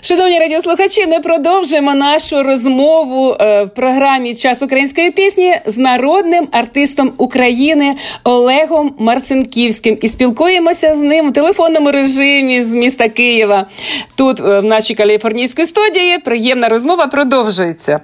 Шановні 0.00 0.38
радіослухачі, 0.38 1.06
ми 1.06 1.20
продовжуємо 1.20 1.94
нашу 1.94 2.42
розмову 2.42 3.36
е, 3.40 3.64
в 3.64 3.68
програмі 3.68 4.34
Час 4.34 4.62
української 4.62 5.10
пісні 5.10 5.60
з 5.66 5.78
народним 5.78 6.48
артистом 6.52 7.12
України 7.18 7.96
Олегом 8.24 8.94
Марцинківським 8.98 9.98
і 10.02 10.08
спілкуємося 10.08 10.94
з 10.94 11.00
ним 11.00 11.28
у 11.28 11.32
телефонному 11.32 11.90
режимі 11.90 12.62
з 12.62 12.74
міста 12.74 13.08
Києва. 13.08 13.66
Тут 14.14 14.40
е, 14.40 14.60
в 14.60 14.64
нашій 14.64 14.94
каліфорнійській 14.94 15.66
студії 15.66 16.18
приємна 16.18 16.68
розмова 16.68 17.06
продовжується. 17.06 18.00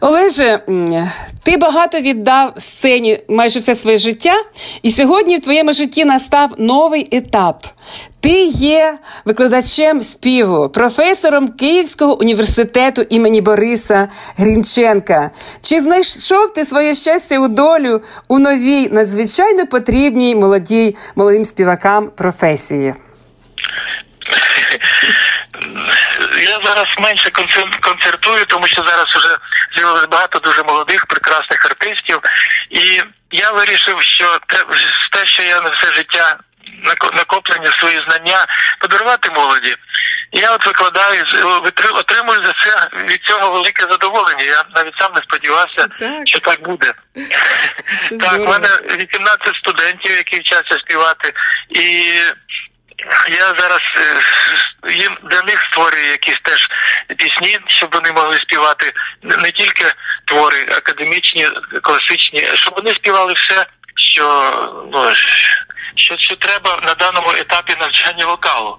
Олеже, 0.00 0.60
ти 1.42 1.56
багато 1.56 2.00
віддав 2.00 2.52
сцені 2.58 3.18
майже 3.28 3.58
все 3.58 3.74
своє 3.74 3.98
життя, 3.98 4.34
і 4.82 4.90
сьогодні 4.90 5.36
в 5.36 5.40
твоєму 5.40 5.72
житті 5.72 6.04
настав 6.04 6.50
новий 6.58 7.08
етап. 7.12 7.66
Ти 8.24 8.44
є 8.46 8.98
викладачем 9.24 10.02
співу, 10.02 10.68
професором 10.68 11.48
Київського 11.48 12.20
університету 12.20 13.02
імені 13.02 13.40
Бориса 13.40 14.08
Грінченка. 14.36 15.30
Чи 15.62 15.80
знайшов 15.80 16.52
ти 16.52 16.64
своє 16.64 16.94
щастя 16.94 17.38
у 17.38 17.48
долю 17.48 18.02
у 18.28 18.38
новій 18.38 18.88
надзвичайно 18.88 19.66
потрібній 19.66 20.34
молодій 20.34 20.96
молодим 21.16 21.44
співакам 21.44 22.10
професії? 22.10 22.94
Я 26.42 26.60
зараз 26.64 26.86
менше 26.98 27.30
концер- 27.30 27.80
концертую, 27.80 28.46
тому 28.46 28.66
що 28.66 28.82
зараз 28.82 29.06
вже 29.06 29.36
з'явилось 29.76 30.06
багато 30.10 30.38
дуже 30.38 30.62
молодих, 30.62 31.06
прекрасних 31.06 31.70
артистів. 31.70 32.20
І 32.70 32.80
я 33.36 33.50
вирішив, 33.50 34.00
що 34.00 34.38
те, 35.12 35.26
що 35.26 35.42
я 35.42 35.60
на 35.60 35.68
все 35.68 35.92
життя 35.92 36.38
накоплені 37.14 37.66
свої 37.66 38.00
знання, 38.08 38.46
подарувати 38.78 39.30
молоді. 39.30 39.76
Я 40.32 40.54
от 40.54 40.66
викладаю, 40.66 41.24
отримую 41.94 42.44
за 42.44 42.52
це 42.52 42.88
від 43.04 43.20
цього 43.22 43.50
велике 43.50 43.82
задоволення. 43.82 44.44
Я 44.44 44.64
навіть 44.76 44.98
сам 44.98 45.12
не 45.14 45.20
сподівався, 45.20 45.86
Так. 45.98 46.10
що 46.24 46.40
так 46.40 46.62
буде. 46.62 46.92
Так, 48.20 48.38
в 48.38 48.48
мене 48.48 48.68
18 49.00 49.54
студентів, 49.54 50.16
які 50.16 50.40
вчаться 50.40 50.78
співати, 50.78 51.32
і 51.70 52.12
я 53.30 53.54
зараз 53.58 53.80
е, 53.96 54.92
їм 54.92 55.16
для 55.22 55.42
них 55.42 55.60
створюю 55.60 56.10
якісь 56.10 56.40
теж 56.42 56.68
пісні, 57.16 57.58
щоб 57.66 57.90
вони 57.92 58.12
могли 58.12 58.36
співати 58.36 58.92
не 59.22 59.50
тільки 59.50 59.84
твори 60.24 60.62
академічні, 60.62 61.48
класичні, 61.82 62.40
щоб 62.54 62.74
вони 62.76 62.90
співали 62.94 63.32
все, 63.32 63.66
що 63.96 64.26
ну 64.92 65.14
що, 65.96 66.18
що 66.18 66.36
треба 66.36 66.78
на 66.82 66.94
даному 66.94 67.30
етапі 67.30 67.72
навчання 67.80 68.26
вокалу. 68.26 68.78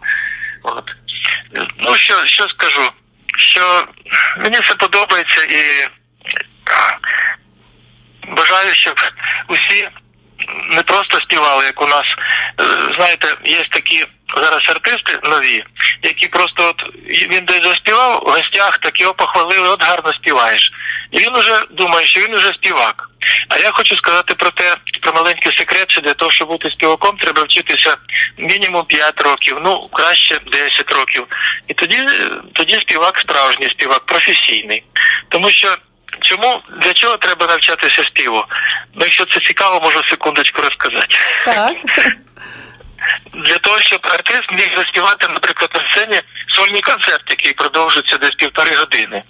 От. 0.63 0.91
Ну 1.78 1.95
що, 1.95 2.26
що 2.26 2.49
скажу? 2.49 2.91
Що 3.38 3.88
мені 4.38 4.59
все 4.59 4.76
подобається 4.76 5.43
і 5.43 5.88
бажаю, 8.28 8.74
щоб 8.74 8.99
усі 9.47 9.89
не 10.70 10.82
просто 10.82 11.20
співали, 11.20 11.66
як 11.66 11.82
у 11.82 11.88
нас. 11.88 12.05
Е, 12.61 12.93
Знаєте, 12.95 13.28
є 13.45 13.66
такі 13.70 14.05
зараз 14.34 14.70
артисти 14.70 15.20
нові, 15.24 15.64
які 16.04 16.28
просто 16.28 16.70
от 16.70 16.84
він 17.32 17.46
десь 17.46 17.64
заспівав 17.64 18.24
в 18.26 18.30
гостях, 18.30 18.78
так 18.78 19.00
його 19.00 19.14
похвалили, 19.14 19.70
от 19.70 19.84
гарно 19.84 20.14
співаєш. 20.14 20.72
І 21.12 21.20
він 21.20 21.36
уже 21.36 21.62
думає, 21.72 22.08
що 22.08 22.20
він 22.20 22.34
уже 22.34 22.48
співак. 22.48 23.10
А 23.50 23.58
я 23.58 23.72
хочу 23.72 23.96
сказати 23.96 24.34
про 24.34 24.50
те, 24.50 24.76
про 25.02 25.14
маленький 25.14 25.58
секрет, 25.58 25.92
що 25.92 26.02
для 26.02 26.14
того, 26.14 26.32
щоб 26.32 26.48
бути 26.48 26.70
співаком, 26.70 27.18
треба 27.18 27.44
вчитися 27.44 27.98
мінімум 28.38 28.86
5 28.86 29.22
років, 29.22 29.58
ну 29.64 29.90
краще 29.92 30.40
10 30.52 30.92
років. 30.92 31.28
І 31.68 31.74
тоді, 31.74 32.02
тоді 32.54 32.76
співак 32.76 33.18
справжній 33.18 33.70
співак, 33.70 34.06
професійний. 34.06 34.84
Тому 35.30 35.50
що 35.50 35.78
Чому 36.22 36.62
для 36.82 36.94
чого 36.94 37.18
треба 37.18 37.48
навчатися 37.48 38.04
співу? 38.04 38.46
Ну, 38.94 39.06
якщо 39.06 39.26
це 39.26 39.40
цікаво, 39.40 39.82
можу 39.84 40.04
секундочку 40.04 40.62
розказати. 40.62 41.16
Так. 41.46 41.74
Для 43.34 43.58
того, 43.58 43.80
щоб 43.80 43.99
артист 44.03 44.51
міг 44.51 44.78
заспівати, 44.78 45.28
наприклад, 45.28 45.70
на 45.76 45.89
сцені 45.89 46.22
сольний 46.47 46.82
концерт, 46.82 47.24
який 47.30 47.53
продовжується 47.53 48.18
десь 48.18 48.36
півтори 48.36 48.76
години. 48.76 49.24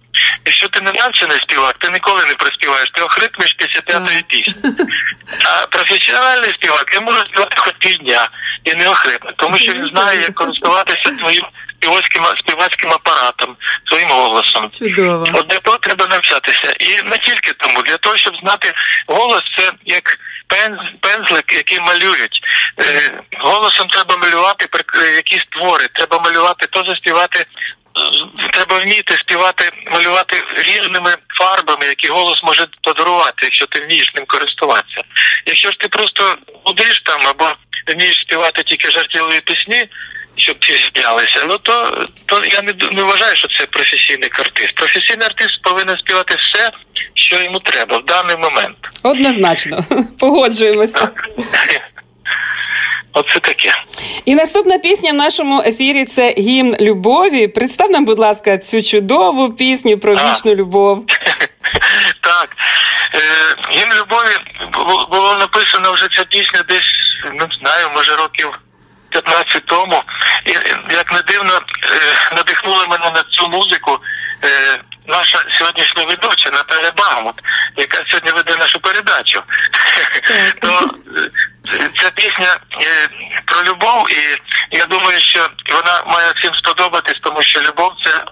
Якщо 0.45 0.67
ти 0.67 0.82
не 0.82 0.91
навчений 0.91 1.38
співак, 1.38 1.76
ти 1.78 1.89
ніколи 1.89 2.26
не 2.26 2.34
проспіваєш, 2.34 2.89
ти 2.93 3.03
охрипнеш 3.03 3.53
після 3.53 3.82
п'ятої 3.82 4.23
пісні. 4.28 4.71
А 5.45 5.67
професіональний 5.67 6.51
співак 6.51 6.95
він 6.95 7.03
може 7.03 7.19
співати 7.19 7.55
хоч 7.57 7.73
півдня 7.80 8.30
і 8.63 8.76
не 8.76 8.89
охрипне, 8.89 9.32
тому 9.36 9.57
що 9.57 9.73
він 9.73 9.89
знає, 9.89 10.21
як 10.21 10.34
користуватися 10.34 11.11
своїм 11.19 11.45
співацьким, 11.86 12.23
співацьким 12.38 12.91
апаратом, 12.91 13.55
своїм 13.89 14.09
голосом. 14.09 14.69
Чудово. 14.69 15.28
От 15.34 15.47
для 15.47 15.59
того 15.59 15.78
треба 15.78 16.07
навчатися. 16.07 16.73
І 16.80 17.09
не 17.09 17.17
тільки 17.17 17.53
тому, 17.53 17.82
для 17.82 17.97
того, 17.97 18.17
щоб 18.17 18.36
знати 18.36 18.73
голос, 19.07 19.41
це 19.57 19.71
як 19.86 20.17
пензлик, 21.00 21.54
який 21.54 21.80
малюють. 21.80 22.41
Е, 22.80 23.12
голосом 23.39 23.88
треба 23.88 24.18
малювати 24.18 24.68
е, 24.96 25.16
якісь 25.16 25.46
твори, 25.50 25.88
треба 25.93 26.20
малювати, 26.20 26.68
то 26.68 26.84
заспівати. 26.84 27.46
Треба 28.54 28.80
вміти 28.80 29.18
співати, 29.18 29.72
малювати 29.91 30.43
різними 30.58 31.16
фарбами, 31.39 31.86
які 31.86 32.08
голос 32.08 32.43
може 32.43 32.68
подарувати, 32.82 33.39
якщо 33.43 33.66
ти 33.66 33.80
вмієш 33.80 34.14
ним 34.16 34.26
користуватися. 34.26 35.02
Якщо 35.46 35.72
ж 35.72 35.78
ти 35.80 35.88
просто 35.88 36.38
будеш 36.66 37.00
там 37.00 37.28
або 37.28 37.56
вмієш 37.88 38.22
співати 38.22 38.64
тільки 38.64 38.91
жартівливі 38.91 39.39
пісні, 39.39 39.86
щоб 40.38 40.58
всі 40.60 40.89
сміялися, 40.91 41.46
ну 41.48 41.58
то, 41.58 42.06
то 42.26 42.46
я 42.46 42.62
не, 42.62 42.74
не 42.91 43.04
вважаю, 43.04 43.36
що 43.36 43.48
це 43.48 43.66
професійний 43.66 44.30
артист. 44.39 44.76
Професійний 44.76 45.28
артист 45.28 45.62
повинен 45.62 45.98
співати 45.98 46.36
все, 46.36 46.72
що 47.26 47.43
йому 47.43 47.59
треба 47.59 47.97
в 47.97 48.05
даний 48.05 48.38
момент. 48.38 48.78
Однозначно. 49.03 49.80
Погоджуємося. 50.19 51.09
Оце 53.13 53.39
таке. 53.39 53.73
І 54.26 54.36
наступна 54.36 54.78
пісня 54.78 55.11
в 55.11 55.15
нашому 55.15 55.61
ефірі 55.61 56.05
це 56.05 56.34
гімн 56.38 56.76
любові. 56.80 57.47
Представ 57.47 57.91
нам, 57.91 58.05
будь 58.05 58.19
ласка, 58.19 58.57
цю 58.57 58.82
чудову 58.82 59.49
пісню 59.53 59.97
про 59.97 60.15
А. 60.15 60.32
вічну 60.32 60.55
любов. 60.55 61.05
Так. 62.21 62.49
Гімн 63.71 63.91
любові 63.99 64.36
було 65.11 65.36
написано 65.39 65.93
вже 65.93 66.07
ця 66.17 66.23
пісня 66.23 66.63
десь, 66.67 66.84
не 67.34 67.47
знаю, 67.61 67.88
може 67.95 68.15
років 68.15 68.59
15 69.09 69.65
тому. 69.65 70.03
І 70.45 70.51
як 70.93 71.11
не 71.13 71.21
дивно, 71.28 71.51
надихнула 72.36 72.86
мене 72.88 73.05
на 73.15 73.23
цю 73.32 73.49
музику 73.49 73.99
наша 75.08 75.39
сьогоднішня 75.49 76.03
ведуча 76.03 76.49
Наталя 76.51 76.91
Багмут, 76.97 77.36
яка 77.78 78.03
сьогодні 78.08 78.32
веде 78.32 78.56
нашу 78.60 78.80
передачу. 78.80 79.43
То 80.62 80.89
ця 82.01 82.10
пісня 82.10 82.58
про 83.45 83.64
любов, 83.64 84.08
і 84.12 84.41
я 84.78 84.86
думаю, 84.86 85.20
що 85.20 85.49
вона 85.72 86.03
має 86.08 86.32
всім 86.36 86.53
сподобатись, 86.53 87.20
тому 87.22 87.43
що 87.43 87.62
любов 87.62 87.91
це 88.06 88.24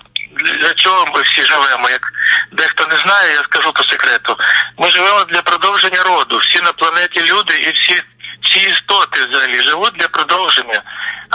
для 0.59 0.74
чого 0.74 1.05
ми 1.15 1.21
всі 1.21 1.41
живемо. 1.41 1.89
Як 1.89 2.11
дехто 2.51 2.88
не 2.88 2.95
знає, 2.95 3.34
я 3.34 3.43
скажу 3.43 3.71
по 3.74 3.84
секрету. 3.84 4.38
Ми 4.78 4.91
живемо 4.91 5.24
для 5.24 5.41
продовження 5.41 6.03
роду. 6.03 6.38
Всі 6.38 6.61
на 6.61 6.71
планеті 6.71 7.21
люди 7.21 7.53
і 7.53 7.71
всі 7.71 8.03
всі 8.41 8.69
істоти 8.69 9.26
взагалі 9.26 9.61
живуть 9.61 9.93
для 9.93 10.07
продовження. 10.07 10.82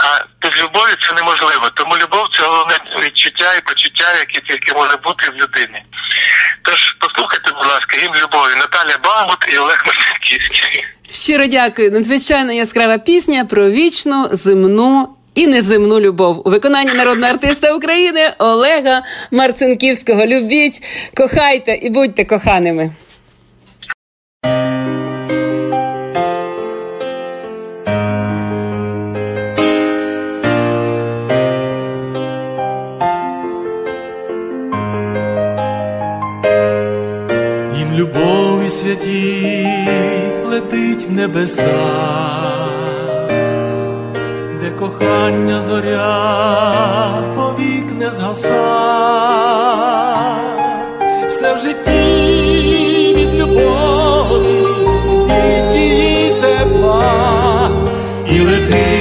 А 0.03 0.25
без 0.41 0.63
любові 0.63 0.93
це 1.01 1.15
неможливо. 1.15 1.69
Тому 1.73 1.93
любов 2.03 2.27
це 2.37 2.43
головне 2.45 2.75
відчуття 3.03 3.53
і 3.57 3.61
почуття, 3.61 4.07
яке 4.19 4.39
тільки 4.47 4.73
може 4.73 4.97
бути 4.97 5.31
в 5.31 5.33
людині. 5.33 5.79
Тож 6.61 6.95
послухайте, 6.99 7.51
будь 7.53 7.67
ласка, 7.67 8.01
їм 8.01 8.11
любові 8.23 8.55
Наталя 8.55 8.97
Багут 9.03 9.45
і 9.53 9.57
Олег 9.57 9.83
Марцинківський. 9.87 10.85
Щиро 11.09 11.47
дякую. 11.47 11.91
Надзвичайно 11.91 12.53
яскрава 12.53 12.97
пісня 12.97 13.45
про 13.45 13.69
вічну 13.69 14.29
земну. 14.31 15.15
І 15.35 15.47
неземну 15.47 15.99
любов 15.99 16.47
у 16.47 16.49
виконанні 16.49 16.93
народного 16.93 17.33
артиста 17.33 17.73
України 17.73 18.33
Олега 18.37 19.01
Марцинківського. 19.31 20.25
Любіть, 20.25 20.83
кохайте 21.17 21.79
і 21.81 21.89
будьте 21.89 22.25
коханими. 22.25 22.91
Святі 38.89 39.67
летить 40.45 41.07
в 41.07 41.11
небеса, 41.11 41.79
де 44.61 44.71
кохання 44.79 45.59
зоря 45.59 47.33
повік 47.35 47.91
не 47.91 48.11
згаса, 48.11 48.65
все 51.27 51.53
в 51.53 51.57
житті 51.57 53.15
від 53.17 53.33
любові 53.33 54.65
і 55.75 56.41
тепла 56.41 57.71
і 58.27 58.39
летить. 58.39 58.98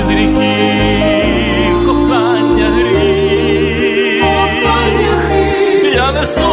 з 0.00 0.10
гріхів, 0.10 1.86
кохання 1.86 2.70
гріх, 2.70 3.72
я 5.94 6.12
несу 6.12 6.52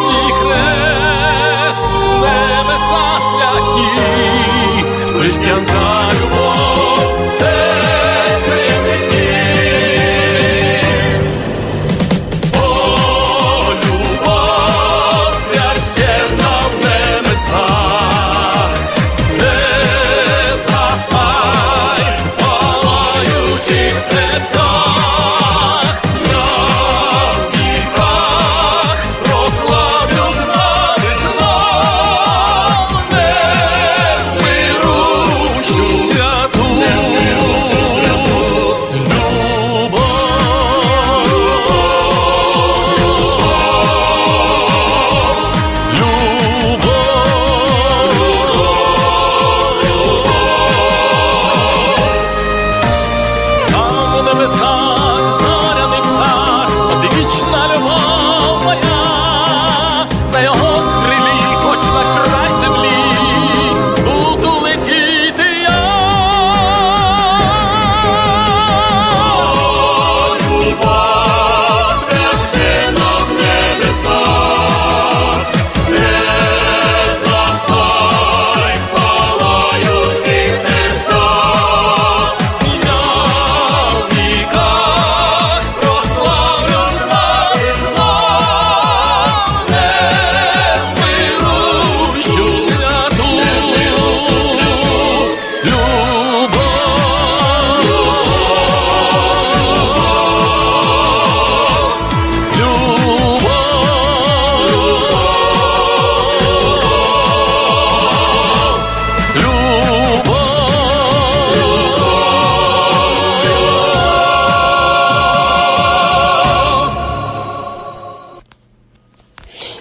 свій 0.00 0.32
хрест, 0.32 1.82
небеса 2.20 3.20
святі, 3.30 3.88
лиш 5.18 5.36
п'янка. 5.38 5.87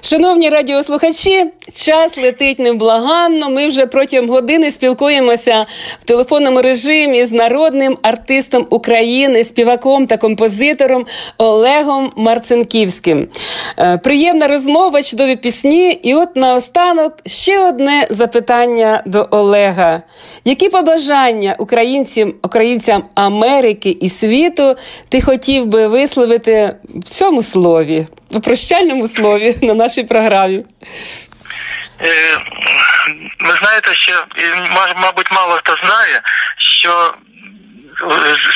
Шановні 0.09 0.49
радіослухачі, 0.49 1.45
час 1.73 2.17
летить 2.17 2.59
невблаганно. 2.59 3.49
Ми 3.49 3.67
вже 3.67 3.85
протягом 3.85 4.29
години 4.29 4.71
спілкуємося 4.71 5.65
в 5.99 6.03
телефонному 6.03 6.61
режимі 6.61 7.25
з 7.25 7.31
народним 7.31 7.97
артистом 8.01 8.67
України, 8.69 9.43
співаком 9.43 10.07
та 10.07 10.17
композитором 10.17 11.05
Олегом 11.37 12.11
Марцинківським. 12.15 13.27
Е, 13.79 13.97
приємна 13.97 14.47
розмова, 14.47 15.01
чудові 15.01 15.35
пісні. 15.35 15.91
І 15.91 16.15
от 16.15 16.35
наостанок 16.35 17.13
ще 17.25 17.59
одне 17.59 18.07
запитання 18.09 19.03
до 19.05 19.27
Олега: 19.31 20.01
які 20.45 20.69
побажання 20.69 21.55
українцям, 21.59 22.33
українцям 22.43 23.03
Америки 23.15 23.97
і 24.01 24.09
світу 24.09 24.75
ти 25.09 25.21
хотів 25.21 25.65
би 25.65 25.87
висловити 25.87 26.75
в 26.95 27.09
цьому 27.09 27.43
слові? 27.43 28.05
В 28.31 28.41
прощальному 28.41 29.07
слові 29.07 29.55
на 29.61 29.73
нашій 29.73 30.03
програмі. 30.03 30.63
Е, 32.01 32.37
ви 33.39 33.55
знаєте, 33.61 33.93
що 33.93 34.25
мабуть, 34.95 35.31
мало 35.31 35.51
хто 35.51 35.75
знає, 35.75 36.21
що 36.81 37.13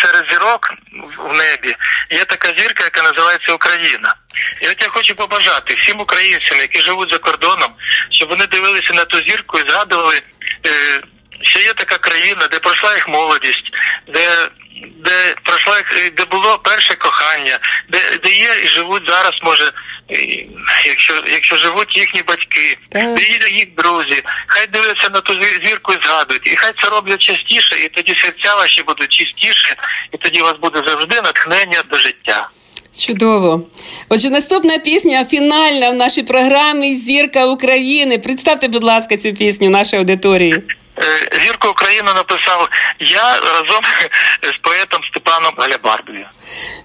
серед 0.01 0.29
зірок 0.31 0.73
в 1.17 1.33
небі 1.33 1.75
є 2.11 2.25
така 2.25 2.47
зірка, 2.57 2.83
яка 2.83 3.03
називається 3.03 3.53
Україна. 3.53 4.15
І 4.61 4.67
от 4.67 4.81
я 4.81 4.87
хочу 4.87 5.15
побажати 5.15 5.73
всім 5.73 6.01
українцям, 6.01 6.57
які 6.57 6.81
живуть 6.81 7.11
за 7.11 7.17
кордоном, 7.17 7.69
щоб 8.11 8.29
вони 8.29 8.47
дивилися 8.47 8.93
на 8.93 9.05
ту 9.05 9.17
зірку 9.17 9.59
і 9.59 9.71
згадували, 9.71 10.21
е, 10.67 11.01
що 11.41 11.59
є 11.59 11.73
така 11.73 11.97
країна, 11.97 12.47
де 12.51 12.59
пройшла 12.59 12.95
їх 12.95 13.07
молодість, 13.07 13.63
де 14.07 14.29
де 15.05 15.35
пройшла 15.43 15.73
де 16.17 16.25
було 16.25 16.59
перше 16.63 16.95
кохання, 16.95 17.59
де 17.89 17.99
де 18.23 18.29
є 18.29 18.49
і 18.63 18.67
живуть 18.67 19.09
зараз, 19.09 19.33
може, 19.43 19.71
якщо 20.85 21.13
якщо 21.27 21.57
живуть 21.57 21.97
їхні 21.97 22.21
батьки, 22.27 22.77
так. 22.89 23.13
де 23.15 23.21
є 23.21 23.57
їх 23.57 23.75
друзі, 23.75 24.21
хай 24.47 24.67
дивляться 24.67 25.09
на 25.13 25.21
ту 25.21 25.33
зірку 25.67 25.93
і 25.93 26.05
згадують, 26.05 26.47
і 26.53 26.55
хай 26.55 26.71
це 26.83 26.89
роблять 26.89 27.21
частіше, 27.21 27.85
і 27.85 27.89
тоді 27.89 28.15
серця 28.15 28.55
ваші 28.55 28.83
будуть 28.83 29.09
чистіше, 29.09 29.75
і 30.13 30.17
тоді 30.17 30.41
у 30.41 30.43
вас 30.43 30.55
буде 30.61 30.83
завжди 30.87 31.15
натхнення 31.15 31.83
до 31.91 31.97
життя. 31.97 32.49
Чудово. 32.97 33.67
Отже, 34.09 34.29
наступна 34.29 34.77
пісня 34.77 35.25
фінальна 35.25 35.89
в 35.89 35.95
нашій 35.95 36.23
програмі 36.23 36.95
Зірка 36.95 37.45
України. 37.45 38.17
Представте, 38.17 38.67
будь 38.67 38.83
ласка, 38.83 39.17
цю 39.17 39.33
пісню 39.33 39.69
нашій 39.69 39.95
аудиторії. 39.95 40.63
Е, 41.03 41.39
Зірку 41.45 41.69
України 41.69 42.09
написав 42.15 42.69
я 42.99 43.23
разом 43.23 43.83
з 44.43 44.57
поетом 44.57 44.99
Степаном 45.03 45.51
Галябардою. 45.57 46.25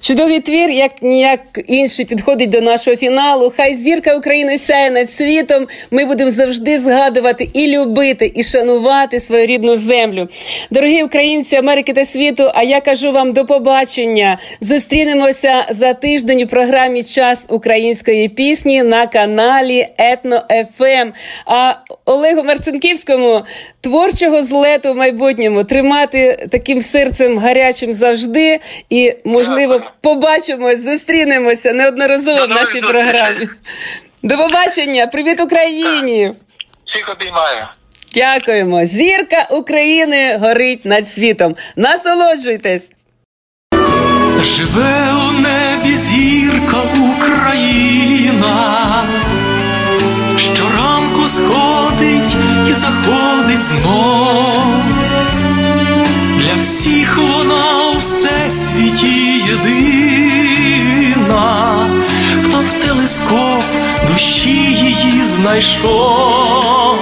Чудовий 0.00 0.40
твір, 0.40 0.70
як 0.70 1.02
ніяк 1.02 1.40
інший, 1.66 2.04
підходить 2.04 2.50
до 2.50 2.60
нашого 2.60 2.96
фіналу. 2.96 3.52
Хай 3.56 3.76
зірка 3.76 4.16
України 4.16 4.58
сяє 4.58 4.90
над 4.90 5.10
світом. 5.10 5.68
Ми 5.90 6.04
будемо 6.04 6.30
завжди 6.30 6.80
згадувати 6.80 7.50
і 7.54 7.78
любити, 7.78 8.32
і 8.34 8.42
шанувати 8.42 9.20
свою 9.20 9.46
рідну 9.46 9.76
землю. 9.76 10.28
Дорогі 10.70 11.02
українці 11.02 11.56
Америки 11.56 11.92
та 11.92 12.06
світу. 12.06 12.50
А 12.54 12.62
я 12.62 12.80
кажу 12.80 13.12
вам 13.12 13.32
до 13.32 13.44
побачення. 13.44 14.38
Зустрінемося 14.60 15.66
за 15.70 15.94
тиждень 15.94 16.42
у 16.42 16.46
програмі 16.46 17.04
Час 17.04 17.46
української 17.48 18.28
пісні 18.28 18.82
на 18.82 19.06
каналі 19.06 19.88
Етно 19.98 20.42
ФМ. 20.78 20.84
Ем». 20.84 21.12
А 21.46 21.74
Олегу 22.04 22.44
Марцинківському 22.44 23.44
творчого 24.06 24.42
злету 24.42 24.92
в 24.92 24.96
майбутньому 24.96 25.64
тримати 25.64 26.48
таким 26.50 26.80
серцем 26.80 27.38
гарячим 27.38 27.92
завжди 27.92 28.60
і 28.90 29.14
можливо 29.24 29.80
побачимось, 30.00 30.84
зустрінемося 30.84 31.72
неодноразово 31.72 32.46
в 32.46 32.48
нашій 32.48 32.80
програмі. 32.80 33.48
До 34.22 34.36
побачення, 34.36 35.06
привіт 35.06 35.40
Україні! 35.40 36.32
Всіх 36.84 37.10
обіймаю. 37.10 37.66
Дякуємо. 38.14 38.86
Зірка 38.86 39.46
України 39.50 40.36
горить 40.36 40.84
над 40.84 41.08
світом. 41.08 41.56
Насолоджуйтесь. 41.76 42.90
Живе 44.40 45.12
у 45.28 45.32
небі 45.32 45.96
зірка 45.96 46.82
Україна, 47.16 49.04
щоранку 50.36 51.26
сходить 51.26 52.36
і 52.68 52.72
заходить 52.72 53.35
знов. 53.62 54.56
Для 56.38 56.54
всіх 56.60 57.18
вона 57.18 57.90
у 57.94 57.98
всесвіті 57.98 59.42
єдина, 59.48 60.96
хто 62.42 62.58
в 62.58 62.72
телескоп 62.86 63.64
душі 64.08 64.50
її 64.50 65.22
знайшов. 65.22 66.98